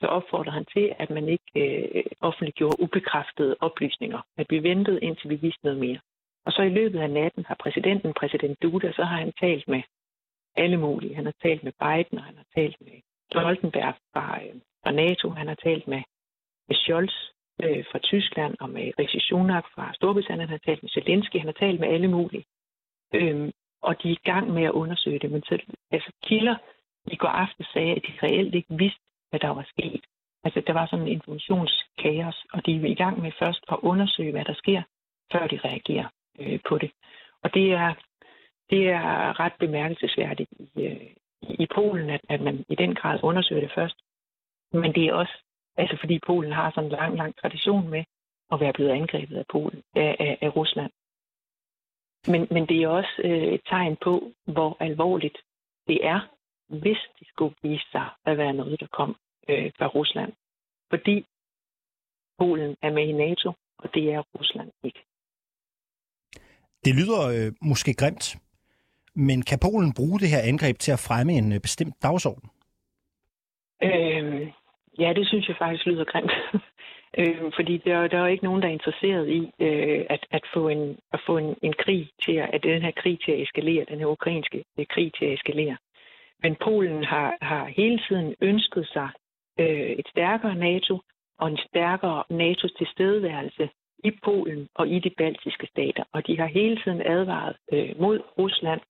så 0.00 0.06
opfordrede 0.06 0.54
han 0.54 0.64
til, 0.64 0.94
at 0.98 1.10
man 1.10 1.28
ikke 1.28 1.50
øh, 1.56 2.04
offentliggjorde 2.20 2.82
ubekræftede 2.82 3.56
oplysninger. 3.60 4.20
At 4.36 4.46
vi 4.50 4.62
ventede, 4.62 5.00
indtil 5.00 5.30
vi 5.30 5.34
vidste 5.34 5.64
noget 5.64 5.78
mere. 5.78 6.00
Og 6.46 6.52
så 6.52 6.62
i 6.62 6.68
løbet 6.68 6.98
af 6.98 7.10
natten 7.10 7.44
har 7.48 7.56
præsidenten, 7.60 8.14
præsident 8.14 8.62
Duda, 8.62 8.92
så 8.92 9.04
har 9.04 9.16
han 9.16 9.32
talt 9.40 9.68
med 9.68 9.82
alle 10.56 10.76
mulige. 10.76 11.14
Han 11.14 11.24
har 11.24 11.34
talt 11.42 11.62
med 11.64 11.72
Biden, 11.72 12.18
og 12.18 12.24
han 12.24 12.36
har 12.36 12.46
talt 12.54 12.76
med 12.80 12.92
Stoltenberg 13.30 13.94
fra, 14.12 14.42
øh, 14.44 14.54
fra 14.82 14.90
NATO. 14.90 15.30
Han 15.30 15.48
har 15.48 15.54
talt 15.54 15.88
med, 15.88 16.02
med 16.68 16.76
Scholz 16.76 17.14
øh, 17.62 17.84
fra 17.90 17.98
Tyskland 17.98 18.54
og 18.60 18.70
med 18.70 18.92
Rishi 18.98 19.20
Sunak 19.20 19.64
fra 19.74 19.94
Storbritannien. 19.94 20.48
Han 20.48 20.58
har 20.58 20.66
talt 20.66 20.82
med 20.82 20.90
Zelensky. 20.90 21.36
Han 21.36 21.46
har 21.52 21.60
talt 21.64 21.80
med 21.80 21.88
alle 21.88 22.08
mulige. 22.08 22.44
Øhm, 23.14 23.50
og 23.82 24.02
de 24.02 24.08
er 24.08 24.12
i 24.12 24.28
gang 24.30 24.50
med 24.50 24.64
at 24.64 24.70
undersøge 24.70 25.18
det. 25.18 25.30
Men 25.30 25.42
så, 25.42 25.58
altså, 25.90 26.10
kilder 26.24 26.56
i 27.06 27.16
går 27.16 27.28
aften 27.28 27.64
sagde, 27.72 27.94
at 27.94 28.02
de 28.06 28.26
reelt 28.26 28.54
ikke 28.54 28.74
vidste, 28.78 29.00
hvad 29.30 29.40
der 29.40 29.48
var 29.48 29.66
sket. 29.68 30.04
Altså, 30.44 30.62
der 30.66 30.72
var 30.72 30.86
sådan 30.86 31.06
en 31.06 31.12
informationskaos, 31.12 32.46
og 32.52 32.66
de 32.66 32.76
er 32.76 32.84
i 32.84 32.94
gang 32.94 33.22
med 33.22 33.32
først 33.38 33.64
at 33.72 33.78
undersøge, 33.82 34.32
hvad 34.32 34.44
der 34.44 34.54
sker, 34.54 34.82
før 35.32 35.46
de 35.46 35.60
reagerer 35.64 36.08
øh, 36.40 36.60
på 36.68 36.78
det. 36.78 36.90
Og 37.42 37.54
det 37.54 37.72
er, 37.72 37.94
det 38.70 38.88
er 38.88 39.40
ret 39.40 39.52
bemærkelsesværdigt 39.58 40.50
i, 40.58 40.82
øh, 40.82 41.10
i 41.42 41.66
Polen, 41.74 42.10
at, 42.10 42.20
at 42.28 42.40
man 42.40 42.64
i 42.68 42.74
den 42.74 42.94
grad 42.94 43.18
undersøger 43.22 43.60
det 43.60 43.72
først. 43.74 43.96
Men 44.72 44.94
det 44.94 45.04
er 45.06 45.12
også, 45.12 45.36
altså 45.76 45.96
fordi 46.00 46.18
Polen 46.26 46.52
har 46.52 46.70
sådan 46.70 46.90
en 46.90 46.96
lang, 46.96 47.16
lang 47.16 47.36
tradition 47.36 47.88
med 47.88 48.04
at 48.52 48.60
være 48.60 48.72
blevet 48.72 48.90
angrebet 48.90 49.36
af, 49.36 49.44
Polen, 49.52 49.82
af, 49.94 50.16
af, 50.20 50.38
af 50.40 50.56
Rusland. 50.56 50.92
Men, 52.26 52.48
men 52.50 52.66
det 52.68 52.82
er 52.82 52.88
også 52.88 53.14
øh, 53.24 53.42
et 53.54 53.60
tegn 53.66 53.96
på, 54.04 54.32
hvor 54.44 54.76
alvorligt 54.80 55.38
det 55.86 56.06
er, 56.06 56.20
hvis 56.68 56.98
det 57.18 57.28
skulle 57.28 57.54
vise 57.62 57.86
sig 57.92 58.08
at 58.26 58.38
være 58.38 58.52
noget, 58.52 58.80
der 58.80 58.86
kom 58.86 59.16
øh, 59.48 59.72
fra 59.78 59.86
Rusland. 59.86 60.32
Fordi 60.90 61.26
Polen 62.38 62.76
er 62.82 62.90
med 62.90 63.08
i 63.08 63.12
NATO, 63.12 63.52
og 63.78 63.94
det 63.94 64.04
er 64.12 64.22
Rusland 64.38 64.70
ikke. 64.84 65.02
Det 66.84 66.94
lyder 66.94 67.22
øh, 67.34 67.52
måske 67.60 67.94
grimt, 67.94 68.36
men 69.14 69.42
kan 69.42 69.58
Polen 69.58 69.92
bruge 69.94 70.20
det 70.20 70.28
her 70.34 70.42
angreb 70.50 70.78
til 70.78 70.92
at 70.92 71.04
fremme 71.08 71.32
en 71.32 71.52
øh, 71.52 71.60
bestemt 71.60 71.96
dagsorden? 72.02 72.48
Øh, 73.82 74.11
ja, 74.98 75.12
det 75.12 75.26
synes 75.28 75.48
jeg 75.48 75.56
faktisk 75.56 75.86
lyder 75.86 76.04
grimt. 76.04 76.32
øh, 77.18 77.52
fordi 77.54 77.76
der, 77.76 78.08
der 78.08 78.18
er 78.18 78.26
ikke 78.26 78.44
nogen, 78.44 78.62
der 78.62 78.68
er 78.68 78.72
interesseret 78.72 79.28
i 79.28 79.52
øh, 79.60 80.06
at, 80.10 80.26
at 80.30 80.44
få, 80.54 80.68
en, 80.68 80.98
at 81.12 81.20
få 81.26 81.38
en, 81.38 81.56
en 81.62 81.72
krig 81.72 82.10
til 82.24 82.32
at, 82.32 82.50
at 82.52 82.62
den 82.62 82.82
her 82.82 82.90
krig 82.90 83.18
til 83.24 83.32
at 83.32 83.42
eskalere, 83.42 83.84
den 83.88 83.98
her 83.98 84.06
ukrainske 84.06 84.64
øh, 84.78 84.86
krig 84.86 85.12
til 85.18 85.24
at 85.24 85.32
eskalere. 85.32 85.76
Men 86.42 86.56
Polen 86.64 87.04
har, 87.04 87.36
har 87.40 87.66
hele 87.66 88.00
tiden 88.08 88.34
ønsket 88.40 88.86
sig 88.92 89.08
øh, 89.60 89.90
et 90.00 90.08
stærkere 90.08 90.54
NATO 90.54 90.98
og 91.38 91.48
en 91.48 91.58
stærkere 91.68 92.24
NATO's 92.30 92.76
tilstedeværelse 92.78 93.68
i 94.04 94.10
Polen 94.24 94.68
og 94.74 94.88
i 94.88 94.98
de 94.98 95.10
baltiske 95.18 95.66
stater. 95.66 96.04
Og 96.12 96.26
de 96.26 96.38
har 96.38 96.46
hele 96.46 96.80
tiden 96.84 97.02
advaret 97.06 97.56
øh, 97.72 98.00
mod 98.00 98.20
Rusland 98.38 98.80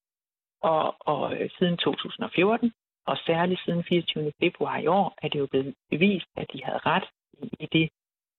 og, 0.62 0.94
og 1.00 1.34
øh, 1.36 1.50
siden 1.58 1.76
2014, 1.76 2.72
og 3.06 3.16
særligt 3.26 3.60
siden 3.64 3.84
24. 3.84 4.32
februar 4.40 4.78
i 4.78 4.86
år, 4.86 5.14
er 5.22 5.28
det 5.28 5.38
jo 5.38 5.46
blevet 5.46 5.74
bevist, 5.90 6.26
at 6.36 6.46
de 6.52 6.64
havde 6.64 6.78
ret 6.78 7.04
i, 7.42 7.66
det, 7.72 7.90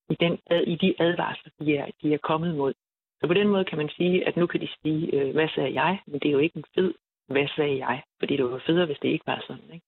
i, 0.10 0.15
den, 0.19 0.39
i 0.67 0.76
de 0.76 0.95
advarsler, 0.99 1.52
de 1.60 1.78
er, 1.78 1.88
de 2.02 2.13
er 2.13 2.17
kommet 2.17 2.56
mod. 2.56 2.73
Så 3.21 3.28
på 3.28 3.34
den 3.34 3.47
måde 3.47 3.65
kan 3.65 3.78
man 3.78 3.89
sige, 3.89 4.28
at 4.28 4.38
nu 4.38 4.45
kan 4.47 4.62
de 4.62 4.67
sige, 4.82 5.13
øh, 5.13 5.34
hvad 5.34 5.47
sagde 5.56 5.73
jeg? 5.73 5.99
Men 6.08 6.19
det 6.19 6.28
er 6.28 6.32
jo 6.32 6.39
ikke 6.39 6.58
en 6.58 6.65
fed, 6.76 6.93
hvad 7.28 7.47
sagde 7.56 7.78
jeg? 7.78 8.04
Fordi 8.19 8.38
det 8.38 8.45
var 8.45 8.63
federe, 8.65 8.86
hvis 8.86 8.99
det 9.02 9.10
ikke 9.10 9.28
var 9.28 9.43
sådan. 9.47 9.69
Ikke? 9.73 9.86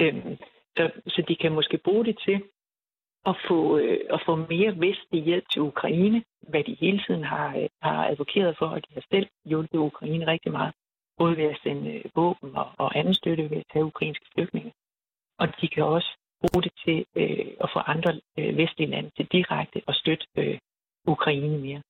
Øhm, 0.00 0.36
så, 0.76 0.90
så 1.06 1.22
de 1.28 1.36
kan 1.36 1.52
måske 1.52 1.78
bruge 1.78 2.04
det 2.04 2.18
til 2.24 2.42
at 3.26 3.36
få, 3.48 3.78
øh, 3.78 4.00
at 4.10 4.22
få 4.26 4.36
mere 4.36 4.80
vestlig 4.80 5.22
hjælp 5.24 5.44
til 5.52 5.62
Ukraine, 5.62 6.24
hvad 6.48 6.64
de 6.64 6.76
hele 6.80 7.02
tiden 7.06 7.24
har, 7.24 7.56
øh, 7.56 7.68
har 7.82 8.08
advokeret 8.08 8.56
for, 8.58 8.66
og 8.66 8.80
de 8.88 8.94
har 8.94 9.04
selv 9.10 9.26
hjulpet 9.44 9.78
Ukraine 9.78 10.26
rigtig 10.26 10.52
meget, 10.52 10.74
både 11.18 11.36
ved 11.36 11.44
at 11.44 11.58
sende 11.62 11.90
øh, 11.94 12.04
våben 12.16 12.56
og, 12.56 12.68
og 12.78 12.98
anden 12.98 13.14
støtte 13.14 13.50
ved 13.50 13.56
at 13.56 13.70
tage 13.72 13.84
ukrainske 13.84 14.26
flygtninge. 14.34 14.72
Og 15.38 15.48
de 15.60 15.68
kan 15.68 15.84
også 15.84 16.10
bruge 16.40 16.62
det 16.62 16.72
til 16.84 16.98
øh, 17.16 17.46
at 17.64 17.68
få 17.74 17.78
andre 17.78 18.20
øh, 18.38 18.56
vestlige 18.56 18.90
lande 18.90 19.10
til 19.16 19.26
direkte 19.32 19.82
at 19.88 19.94
støtte 19.94 20.26
øh, 20.36 20.58
Ukraine 21.06 21.58
mere. 21.58 21.82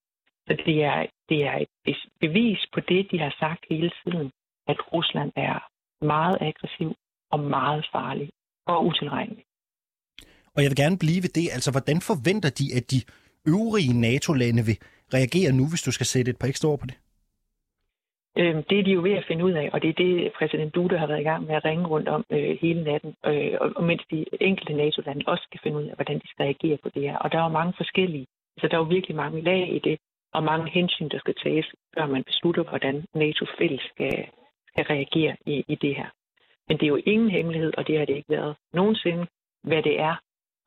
Så 0.47 0.57
det 0.67 0.85
er, 0.85 1.07
det 1.29 1.45
er 1.45 1.57
et 1.87 1.97
bevis 2.21 2.61
på 2.75 2.81
det, 2.81 3.09
de 3.11 3.19
har 3.19 3.37
sagt 3.39 3.61
hele 3.71 3.91
tiden, 4.05 4.31
at 4.69 4.79
Rusland 4.93 5.33
er 5.37 5.59
meget 6.05 6.37
aggressiv 6.41 6.95
og 7.33 7.41
meget 7.41 7.87
farlig 7.93 8.31
og 8.67 8.87
utilregnelig. 8.87 9.45
Og 10.55 10.63
jeg 10.63 10.71
vil 10.71 10.77
gerne 10.77 10.99
blive 10.99 11.23
ved 11.23 11.33
det. 11.39 11.47
Altså, 11.53 11.71
hvordan 11.71 12.01
forventer 12.01 12.51
de, 12.51 12.65
at 12.79 12.91
de 12.91 13.01
øvrige 13.47 14.01
NATO-lande 14.01 14.63
vil 14.69 14.79
reagere 15.15 15.53
nu, 15.53 15.65
hvis 15.71 15.83
du 15.83 15.93
skal 15.93 16.07
sætte 16.07 16.31
et 16.31 16.39
par 16.39 16.49
ekstra 16.49 16.69
ord 16.69 16.79
på 16.79 16.87
det? 16.87 16.97
Øh, 18.39 18.57
det 18.71 18.79
er 18.79 18.83
de 18.83 18.91
jo 18.91 19.03
ved 19.03 19.13
at 19.13 19.25
finde 19.29 19.45
ud 19.45 19.53
af, 19.53 19.71
og 19.73 19.83
det 19.83 19.89
er 19.91 19.99
det, 20.05 20.33
præsident 20.33 20.75
Duda 20.75 20.97
har 20.97 21.07
været 21.07 21.21
i 21.21 21.31
gang 21.31 21.47
med 21.47 21.55
at 21.55 21.65
ringe 21.65 21.87
rundt 21.87 22.09
om 22.09 22.25
øh, 22.31 22.59
hele 22.61 22.85
natten, 22.85 23.15
øh, 23.27 23.53
og, 23.61 23.73
og 23.77 23.85
mens 23.85 24.03
de 24.11 24.25
enkelte 24.41 24.73
NATO-lande 24.73 25.25
også 25.27 25.45
skal 25.45 25.61
finde 25.63 25.79
ud 25.79 25.85
af, 25.85 25.95
hvordan 25.95 26.19
de 26.19 26.29
skal 26.29 26.43
reagere 26.43 26.77
på 26.77 26.89
det 26.89 27.03
her. 27.03 27.17
Og 27.17 27.33
der 27.33 27.39
er 27.39 27.43
jo 27.43 27.59
mange 27.61 27.75
forskellige, 27.77 28.27
så 28.61 28.69
der 28.69 28.75
er 28.75 28.79
jo 28.79 28.95
virkelig 28.97 29.17
mange 29.17 29.41
lag 29.41 29.75
i 29.75 29.79
det, 29.79 29.99
og 30.33 30.43
mange 30.43 30.71
hensyn, 30.71 31.09
der 31.09 31.19
skal 31.19 31.35
tages, 31.35 31.67
før 31.95 32.07
man 32.07 32.25
beslutter, 32.25 32.63
hvordan 32.63 33.05
NATO 33.15 33.47
fælles 33.59 33.83
skal, 33.93 34.27
skal 34.69 34.85
reagere 34.85 35.37
i, 35.47 35.65
i 35.69 35.75
det 35.75 35.97
her. 35.97 36.09
Men 36.69 36.77
det 36.79 36.85
er 36.85 36.95
jo 36.95 37.03
ingen 37.07 37.31
hemmelighed, 37.31 37.73
og 37.79 37.87
det 37.87 37.99
har 37.99 38.05
det 38.05 38.17
ikke 38.17 38.31
været 38.31 38.57
nogensinde, 38.73 39.27
hvad 39.63 39.83
det 39.83 40.01
er, 40.01 40.17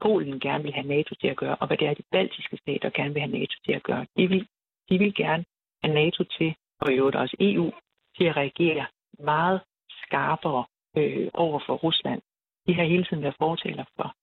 Polen 0.02 0.40
gerne 0.40 0.64
vil 0.64 0.74
have 0.74 0.88
NATO 0.88 1.16
til 1.16 1.28
at 1.28 1.38
gøre, 1.38 1.56
og 1.56 1.68
hvad 1.68 1.78
det 1.78 1.88
er, 1.88 1.94
de 1.94 2.04
baltiske 2.12 2.58
stater 2.58 2.90
gerne 2.90 3.14
vil 3.14 3.22
have 3.22 3.40
NATO 3.40 3.56
til 3.66 3.72
at 3.72 3.84
gøre. 3.84 4.06
De 4.18 4.28
vil, 4.28 4.48
de 4.90 4.98
vil 5.00 5.14
gerne 5.16 5.46
have 5.84 5.94
NATO 5.94 6.24
til, 6.24 6.56
og 6.82 6.92
i 6.92 6.96
øvrigt 6.96 7.16
også 7.16 7.36
EU, 7.40 7.72
til 8.18 8.24
at 8.24 8.38
reagere 8.38 8.86
meget 9.20 9.62
skarpere 9.90 10.66
øh, 10.98 11.28
over 11.34 11.60
for 11.66 11.76
Rusland. 11.76 12.22
De 12.68 12.74
har 12.74 12.84
hele 12.84 13.04
tiden 13.06 13.24
været 13.24 13.36
fortaler 13.38 13.86
for, 13.96 14.16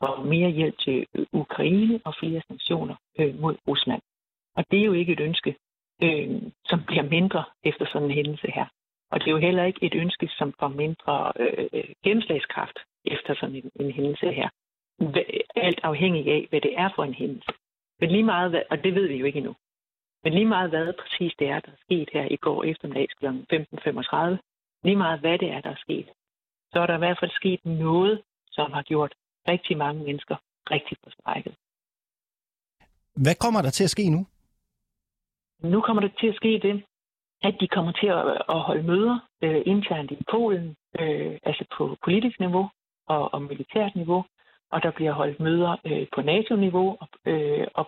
for 0.00 0.24
mere 0.24 0.50
hjælp 0.50 0.78
til 0.78 1.06
Ukraine 1.32 2.00
og 2.04 2.14
flere 2.20 2.42
sanktioner 2.48 2.96
øh, 3.18 3.40
mod 3.40 3.56
Rusland. 3.68 4.02
Og 4.56 4.64
det 4.70 4.78
er 4.80 4.84
jo 4.84 4.92
ikke 4.92 5.12
et 5.12 5.20
ønske, 5.20 5.56
øh, 6.02 6.42
som 6.64 6.84
bliver 6.86 7.02
mindre 7.02 7.44
efter 7.64 7.86
sådan 7.86 8.08
en 8.08 8.14
hændelse 8.14 8.50
her. 8.54 8.66
Og 9.10 9.20
det 9.20 9.26
er 9.26 9.30
jo 9.30 9.46
heller 9.48 9.64
ikke 9.64 9.86
et 9.86 9.94
ønske, 9.94 10.28
som 10.38 10.54
får 10.60 10.68
mindre 10.68 11.32
øh, 11.40 11.84
gennemslagskraft 12.04 12.78
efter 13.04 13.34
sådan 13.34 13.54
en, 13.54 13.70
en 13.80 13.90
hændelse 13.92 14.32
her. 14.32 14.48
Alt 15.56 15.80
afhængig 15.82 16.32
af, 16.32 16.46
hvad 16.50 16.60
det 16.60 16.78
er 16.78 16.88
for 16.94 17.04
en 17.04 17.14
hændelse. 17.14 17.52
Men 18.00 18.10
lige 18.10 18.22
meget, 18.22 18.64
og 18.70 18.84
det 18.84 18.94
ved 18.94 19.08
vi 19.08 19.16
jo 19.16 19.26
ikke 19.26 19.36
endnu, 19.36 19.54
men 20.22 20.32
lige 20.32 20.44
meget 20.54 20.70
hvad 20.70 20.92
præcis 21.02 21.32
det 21.38 21.48
er, 21.48 21.60
der 21.60 21.72
er 21.72 21.82
sket 21.86 22.08
her 22.12 22.26
i 22.30 22.36
går 22.36 22.64
eftermiddag 22.64 23.08
kl. 23.18 23.26
15.35, 23.26 24.38
lige 24.84 24.96
meget 24.96 25.20
hvad 25.20 25.38
det 25.38 25.50
er, 25.50 25.60
der 25.60 25.70
er 25.70 25.82
sket, 25.86 26.08
så 26.72 26.80
er 26.80 26.86
der 26.86 26.94
i 26.94 26.98
hvert 26.98 27.18
fald 27.20 27.30
sket 27.30 27.60
noget, 27.64 28.22
som 28.50 28.72
har 28.72 28.82
gjort 28.82 29.14
rigtig 29.48 29.76
mange 29.76 30.04
mennesker 30.04 30.36
rigtig 30.70 30.96
forskrækket. 31.04 31.54
Hvad 33.24 33.34
kommer 33.34 33.62
der 33.62 33.70
til 33.70 33.84
at 33.84 33.90
ske 33.90 34.10
nu? 34.10 34.26
Nu 35.62 35.80
kommer 35.80 36.02
der 36.02 36.08
til 36.20 36.26
at 36.26 36.36
ske 36.36 36.60
det, 36.62 36.84
at 37.42 37.54
de 37.60 37.68
kommer 37.68 37.92
til 37.92 38.06
at, 38.06 38.60
holde 38.60 38.82
møder 38.82 39.18
øh, 39.42 39.62
internt 39.66 40.10
i 40.10 40.18
Polen, 40.30 40.76
øh, 41.00 41.38
altså 41.42 41.64
på 41.76 41.96
politisk 42.04 42.40
niveau 42.40 42.70
og, 43.06 43.34
og 43.34 43.42
militært 43.42 43.96
niveau, 43.96 44.24
og 44.70 44.82
der 44.82 44.90
bliver 44.90 45.12
holdt 45.12 45.40
møder 45.40 45.76
øh, 45.84 46.06
på 46.14 46.20
NATO-niveau 46.22 46.96
og, 47.00 47.08
øh, 47.26 47.66
og, 47.74 47.86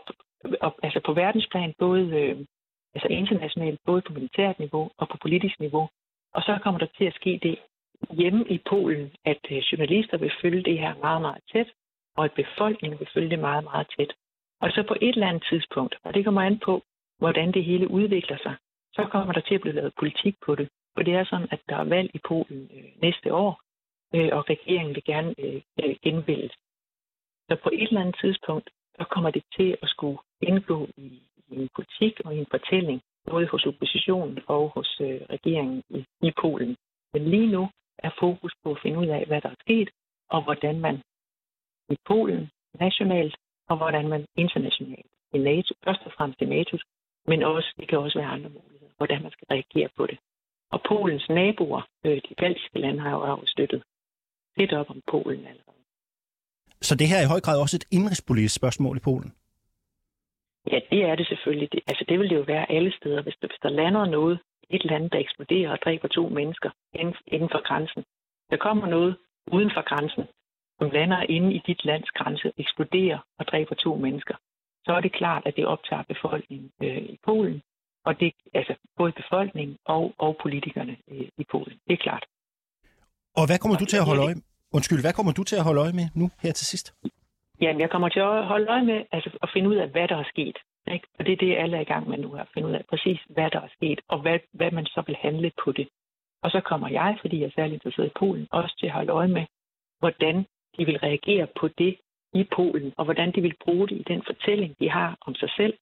og 0.61 0.75
altså 0.83 1.01
på 1.07 1.13
verdensplan, 1.13 1.75
både 1.79 2.03
øh, 2.21 2.47
altså 2.95 3.09
internationalt, 3.09 3.81
både 3.87 4.03
på 4.03 4.13
militært 4.13 4.59
niveau 4.59 4.91
og 4.99 5.09
på 5.09 5.17
politisk 5.23 5.61
niveau. 5.61 5.89
Og 6.35 6.43
så 6.43 6.59
kommer 6.63 6.79
der 6.79 6.87
til 6.99 7.05
at 7.05 7.15
ske 7.15 7.41
det 7.43 7.59
hjemme 8.11 8.45
i 8.49 8.59
Polen, 8.71 9.11
at 9.25 9.41
øh, 9.51 9.59
journalister 9.59 10.17
vil 10.19 10.33
følge 10.43 10.63
det 10.63 10.79
her 10.79 10.95
meget, 10.95 11.21
meget 11.21 11.43
tæt, 11.53 11.69
og 12.17 12.25
at 12.25 12.33
befolkningen 12.33 12.99
vil 13.01 13.09
følge 13.15 13.31
det 13.31 13.39
meget, 13.39 13.65
meget 13.65 13.87
tæt. 13.97 14.13
Og 14.61 14.71
så 14.71 14.85
på 14.89 14.97
et 15.01 15.15
eller 15.15 15.29
andet 15.29 15.47
tidspunkt, 15.51 15.95
og 16.05 16.15
det 16.15 16.25
kommer 16.25 16.43
an 16.43 16.59
på, 16.59 16.83
hvordan 17.19 17.53
det 17.53 17.65
hele 17.65 17.91
udvikler 17.91 18.39
sig, 18.43 18.55
så 18.93 19.09
kommer 19.13 19.33
der 19.33 19.41
til 19.41 19.55
at 19.55 19.61
blive 19.61 19.75
lavet 19.75 19.95
politik 19.99 20.37
på 20.47 20.55
det. 20.55 20.69
For 20.95 21.03
det 21.03 21.15
er 21.15 21.25
sådan, 21.25 21.49
at 21.51 21.61
der 21.69 21.77
er 21.77 21.85
valg 21.85 22.11
i 22.15 22.21
Polen 22.29 22.71
øh, 22.77 22.85
næste 23.03 23.35
år, 23.35 23.61
øh, 24.15 24.31
og 24.33 24.51
regeringen 24.51 24.95
vil 24.95 25.05
gerne 25.05 25.35
øh, 25.39 25.63
genvælges. 26.03 26.53
Så 27.49 27.57
på 27.63 27.71
et 27.73 27.89
eller 27.89 28.01
andet 28.01 28.17
tidspunkt, 28.21 28.71
så 29.01 29.05
kommer 29.15 29.31
det 29.31 29.45
til 29.57 29.71
at 29.83 29.89
skulle 29.89 30.19
indgå 30.41 30.89
i, 30.97 31.09
i 31.49 31.57
en 31.63 31.69
politik 31.77 32.15
og 32.25 32.35
i 32.35 32.39
en 32.39 32.51
fortælling, 32.51 33.01
både 33.31 33.47
hos 33.47 33.67
oppositionen 33.67 34.39
og 34.47 34.63
hos 34.75 35.01
øh, 35.01 35.21
regeringen 35.35 35.83
i, 35.89 36.05
i 36.29 36.31
Polen. 36.43 36.77
Men 37.13 37.23
lige 37.25 37.51
nu 37.57 37.69
er 37.99 38.11
fokus 38.21 38.53
på 38.63 38.71
at 38.71 38.81
finde 38.83 38.99
ud 38.99 39.07
af, 39.07 39.27
hvad 39.27 39.41
der 39.41 39.49
er 39.49 39.61
sket, 39.61 39.91
og 40.31 40.41
hvordan 40.45 40.81
man 40.81 41.03
i 41.95 41.97
Polen 42.07 42.51
nationalt, 42.81 43.37
og 43.69 43.77
hvordan 43.77 44.09
man 44.09 44.27
internationalt 44.37 45.07
i 45.33 45.39
NATO, 45.39 45.75
først 45.85 46.03
og 46.07 46.13
fremmest 46.17 46.43
i 46.43 46.45
NATO, 46.45 46.79
men 47.27 47.43
også, 47.43 47.75
det 47.81 47.89
kan 47.89 47.99
også 47.99 48.19
være 48.19 48.29
andre 48.37 48.51
muligheder, 48.51 48.93
hvordan 48.97 49.23
man 49.23 49.33
skal 49.33 49.47
reagere 49.51 49.89
på 49.97 50.07
det. 50.07 50.19
Og 50.73 50.81
Polens 50.89 51.29
naboer, 51.29 51.83
øh, 52.07 52.21
de 52.29 52.35
baltiske 52.39 52.79
lande, 52.79 53.01
har 53.01 53.11
jo 53.11 53.47
støttet 53.47 53.83
lidt 54.57 54.73
op 54.73 54.91
om 54.91 55.01
Polen 55.11 55.47
allerede. 55.47 55.70
Så 56.83 56.95
det 56.95 57.09
her 57.09 57.19
er 57.19 57.23
i 57.23 57.33
høj 57.35 57.41
grad 57.41 57.61
også 57.61 57.77
et 57.77 57.87
indrigspolitisk 57.91 58.55
spørgsmål 58.55 58.97
i 58.97 59.01
Polen? 59.01 59.33
Ja, 60.73 60.79
det 60.91 61.05
er 61.05 61.15
det 61.15 61.27
selvfølgelig. 61.27 61.73
Det, 61.73 61.81
altså, 61.87 62.05
det 62.09 62.19
vil 62.19 62.31
det 62.31 62.37
jo 62.37 62.45
være 62.47 62.73
alle 62.73 62.93
steder. 62.93 63.23
Hvis 63.23 63.37
der, 63.41 63.49
hvis 63.49 63.63
der 63.63 63.69
lander 63.69 64.05
noget 64.07 64.39
i 64.71 64.77
et 64.77 64.85
land, 64.85 65.11
der 65.11 65.19
eksploderer 65.19 65.71
og 65.71 65.79
dræber 65.85 66.09
to 66.09 66.29
mennesker 66.29 66.71
inden, 66.95 67.15
inden 67.27 67.49
for 67.53 67.63
grænsen, 67.69 68.05
der 68.51 68.57
kommer 68.57 68.87
noget 68.87 69.17
uden 69.53 69.71
for 69.75 69.85
grænsen, 69.91 70.25
som 70.79 70.91
lander 70.91 71.21
inde 71.29 71.55
i 71.55 71.63
dit 71.67 71.85
lands 71.85 72.11
grænse, 72.11 72.53
eksploderer 72.57 73.19
og 73.39 73.47
dræber 73.47 73.75
to 73.75 73.97
mennesker, 73.97 74.35
så 74.85 74.93
er 74.93 75.01
det 75.01 75.13
klart, 75.13 75.43
at 75.47 75.57
det 75.57 75.67
optager 75.67 76.03
befolkningen 76.03 76.71
øh, 76.83 77.03
i 77.15 77.19
Polen, 77.25 77.63
og 78.05 78.21
det 78.21 78.33
altså 78.55 78.75
både 78.97 79.13
befolkningen 79.13 79.77
og, 79.85 80.15
og 80.19 80.37
politikerne 80.43 80.97
øh, 81.11 81.29
i 81.39 81.45
Polen. 81.51 81.79
Det 81.87 81.93
er 81.93 82.03
klart. 82.07 82.25
Og 83.37 83.47
hvad 83.47 83.59
kommer 83.59 83.79
du 83.79 83.85
til 83.85 83.97
at 83.97 84.07
holde 84.07 84.23
øje 84.23 84.35
Undskyld, 84.77 85.03
hvad 85.05 85.13
kommer 85.13 85.33
du 85.33 85.43
til 85.45 85.57
at 85.57 85.65
holde 85.65 85.81
øje 85.81 85.93
med 86.01 86.07
nu 86.15 86.27
her 86.43 86.53
til 86.53 86.67
sidst? 86.67 86.87
Jamen, 87.61 87.81
jeg 87.81 87.91
kommer 87.91 88.09
til 88.09 88.21
at 88.21 88.47
holde 88.47 88.67
øje 88.67 88.85
med 88.85 89.05
altså, 89.13 89.31
at 89.43 89.51
finde 89.55 89.69
ud 89.69 89.75
af, 89.75 89.89
hvad 89.89 90.09
der 90.09 90.17
er 90.17 90.29
sket. 90.35 90.57
Ikke? 90.95 91.07
Og 91.19 91.27
det 91.27 91.33
er 91.33 91.37
det, 91.37 91.57
alle 91.57 91.77
er 91.77 91.81
i 91.81 91.93
gang 91.93 92.09
med 92.09 92.19
nu, 92.19 92.35
at 92.35 92.49
finde 92.55 92.69
ud 92.69 92.75
af 92.75 92.85
præcis, 92.89 93.21
hvad 93.29 93.51
der 93.51 93.61
er 93.61 93.69
sket, 93.77 94.01
og 94.09 94.19
hvad, 94.21 94.39
hvad 94.53 94.71
man 94.71 94.87
så 94.87 95.03
vil 95.07 95.17
handle 95.17 95.53
på 95.65 95.73
det. 95.73 95.89
Og 96.43 96.51
så 96.51 96.61
kommer 96.61 96.89
jeg, 96.89 97.19
fordi 97.21 97.41
jeg 97.41 97.47
er 97.47 97.57
særlig 97.57 97.75
interesseret 97.75 98.07
i 98.07 98.19
Polen, 98.19 98.49
også 98.51 98.77
til 98.79 98.87
at 98.87 98.93
holde 98.93 99.13
øje 99.13 99.29
med, 99.29 99.45
hvordan 99.99 100.37
de 100.77 100.85
vil 100.85 100.99
reagere 100.99 101.47
på 101.61 101.69
det 101.69 101.97
i 102.35 102.45
Polen, 102.57 102.93
og 102.97 103.05
hvordan 103.05 103.33
de 103.35 103.41
vil 103.41 103.57
bruge 103.65 103.89
det 103.89 103.97
i 103.97 104.05
den 104.13 104.23
fortælling, 104.27 104.77
de 104.81 104.91
har 104.91 105.19
om 105.27 105.35
sig 105.35 105.51
selv, 105.57 105.75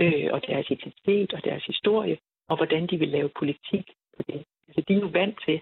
øh, 0.00 0.28
og 0.32 0.40
deres 0.46 0.70
identitet 0.70 1.32
og 1.32 1.44
deres 1.44 1.64
historie, 1.64 2.18
og 2.48 2.56
hvordan 2.56 2.86
de 2.86 2.98
vil 2.98 3.08
lave 3.08 3.30
politik 3.38 3.86
på 4.16 4.22
det. 4.28 4.44
Altså, 4.68 4.80
de 4.88 4.94
er 4.94 5.00
jo 5.00 5.10
vant 5.12 5.38
til, 5.46 5.60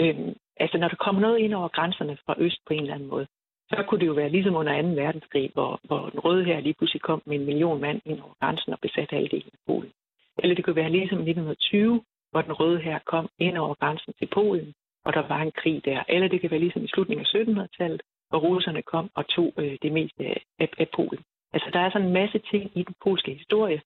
øh, 0.00 0.34
altså 0.56 0.78
når 0.78 0.88
der 0.88 0.96
kommer 0.96 1.20
noget 1.20 1.38
ind 1.38 1.54
over 1.54 1.68
grænserne 1.68 2.18
fra 2.26 2.34
øst 2.38 2.60
på 2.66 2.72
en 2.74 2.80
eller 2.80 2.94
anden 2.94 3.08
måde, 3.08 3.26
så 3.70 3.84
kunne 3.88 4.00
det 4.00 4.06
jo 4.06 4.12
være 4.12 4.28
ligesom 4.28 4.54
under 4.54 4.82
2. 4.82 4.88
verdenskrig, 4.88 5.50
hvor, 5.54 5.80
hvor 5.82 6.08
den 6.08 6.20
røde 6.20 6.44
her 6.44 6.60
lige 6.60 6.74
pludselig 6.74 7.02
kom 7.02 7.22
med 7.26 7.36
en 7.36 7.46
million 7.46 7.80
mand 7.80 8.00
ind 8.04 8.20
over 8.20 8.34
grænsen 8.40 8.72
og 8.72 8.80
besatte 8.80 9.16
halvdelen 9.16 9.50
af 9.52 9.58
Polen. 9.66 9.92
Eller 10.38 10.54
det 10.54 10.64
kunne 10.64 10.76
være 10.82 10.90
ligesom 10.90 11.18
1920, 11.18 12.02
hvor 12.30 12.42
den 12.42 12.52
røde 12.52 12.80
her 12.80 12.98
kom 13.06 13.28
ind 13.38 13.58
over 13.58 13.74
grænsen 13.74 14.12
til 14.18 14.26
Polen, 14.26 14.74
og 15.04 15.12
der 15.12 15.28
var 15.28 15.40
en 15.42 15.52
krig 15.52 15.84
der. 15.84 16.02
Eller 16.08 16.28
det 16.28 16.40
kan 16.40 16.50
være 16.50 16.60
ligesom 16.60 16.84
i 16.84 16.88
slutningen 16.88 17.26
af 17.26 17.34
1700-tallet, 17.34 18.02
hvor 18.28 18.38
russerne 18.38 18.82
kom 18.82 19.10
og 19.14 19.28
tog 19.28 19.52
øh, 19.56 19.78
det 19.82 19.92
meste 19.92 20.24
af, 20.24 20.42
af, 20.58 20.68
af 20.78 20.88
Polen. 20.96 21.24
Altså 21.52 21.70
der 21.72 21.80
er 21.80 21.90
sådan 21.90 22.06
en 22.06 22.12
masse 22.12 22.38
ting 22.38 22.70
i 22.74 22.82
den 22.82 22.94
polske 23.04 23.34
historie, 23.34 23.82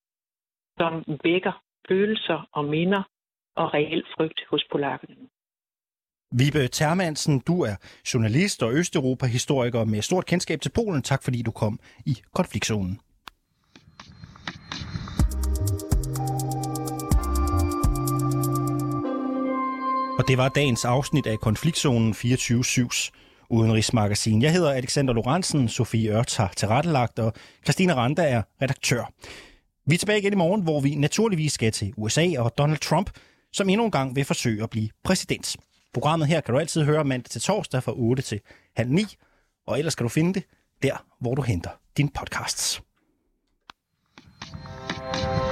som 0.79 1.05
vækker 1.25 1.53
følelser 1.89 2.49
og 2.53 2.65
minder 2.65 3.03
og 3.57 3.75
reel 3.75 4.05
frygt 4.17 4.41
hos 4.51 4.65
polakkerne. 4.73 5.17
Vibe 6.39 6.69
Termansen, 6.69 7.39
du 7.39 7.63
er 7.63 7.75
journalist 8.15 8.63
og 8.63 8.73
Østeuropa-historiker 8.73 9.85
med 9.85 10.03
stort 10.03 10.27
kendskab 10.27 10.61
til 10.61 10.71
Polen. 10.71 11.03
Tak 11.03 11.23
fordi 11.23 11.43
du 11.43 11.51
kom 11.51 11.81
i 12.07 12.19
konfliktzonen. 12.35 13.01
Og 20.19 20.29
det 20.29 20.39
var 20.39 20.49
dagens 20.49 20.85
afsnit 20.85 21.27
af 21.27 21.39
Konfliktzonen 21.39 22.13
24-7's 22.13 23.11
udenrigsmagasin. 23.51 24.43
Jeg 24.43 24.53
hedder 24.53 24.71
Alexander 24.71 25.15
Lorentzen, 25.15 25.69
Sofie 25.69 26.11
Ørt 26.11 26.37
har 26.37 26.53
tilrettelagt, 26.57 27.19
og 27.19 27.33
Christina 27.65 27.95
Randa 27.95 28.23
er 28.23 28.43
redaktør. 28.63 29.13
Vi 29.87 29.95
er 29.95 29.99
tilbage 29.99 30.19
igen 30.19 30.33
i 30.33 30.37
morgen, 30.37 30.63
hvor 30.63 30.81
vi 30.81 30.95
naturligvis 30.95 31.53
skal 31.53 31.73
til 31.73 31.95
USA 31.97 32.29
og 32.39 32.59
Donald 32.59 32.79
Trump, 32.79 33.11
som 33.53 33.69
endnu 33.69 33.85
en 33.85 33.91
gang 33.91 34.17
vil 34.17 34.25
forsøge 34.25 34.63
at 34.63 34.71
blive 34.71 34.89
præsident. 35.05 35.57
Programmet 35.95 36.29
her 36.29 36.41
kan 36.41 36.55
du 36.55 36.61
altid 36.61 36.85
høre 36.85 37.05
mandag 37.05 37.31
til 37.31 37.41
torsdag 37.41 37.83
fra 37.83 37.93
8 37.97 38.23
til 38.23 38.41
halv 38.77 38.91
9, 38.91 39.17
og 39.67 39.79
ellers 39.79 39.95
kan 39.95 40.05
du 40.05 40.09
finde 40.09 40.35
det 40.35 40.45
der, 40.83 41.05
hvor 41.21 41.35
du 41.35 41.43
henter 41.43 41.71
din 41.97 42.09
podcasts. 42.09 42.83
thank 45.13 45.39
you 45.39 45.44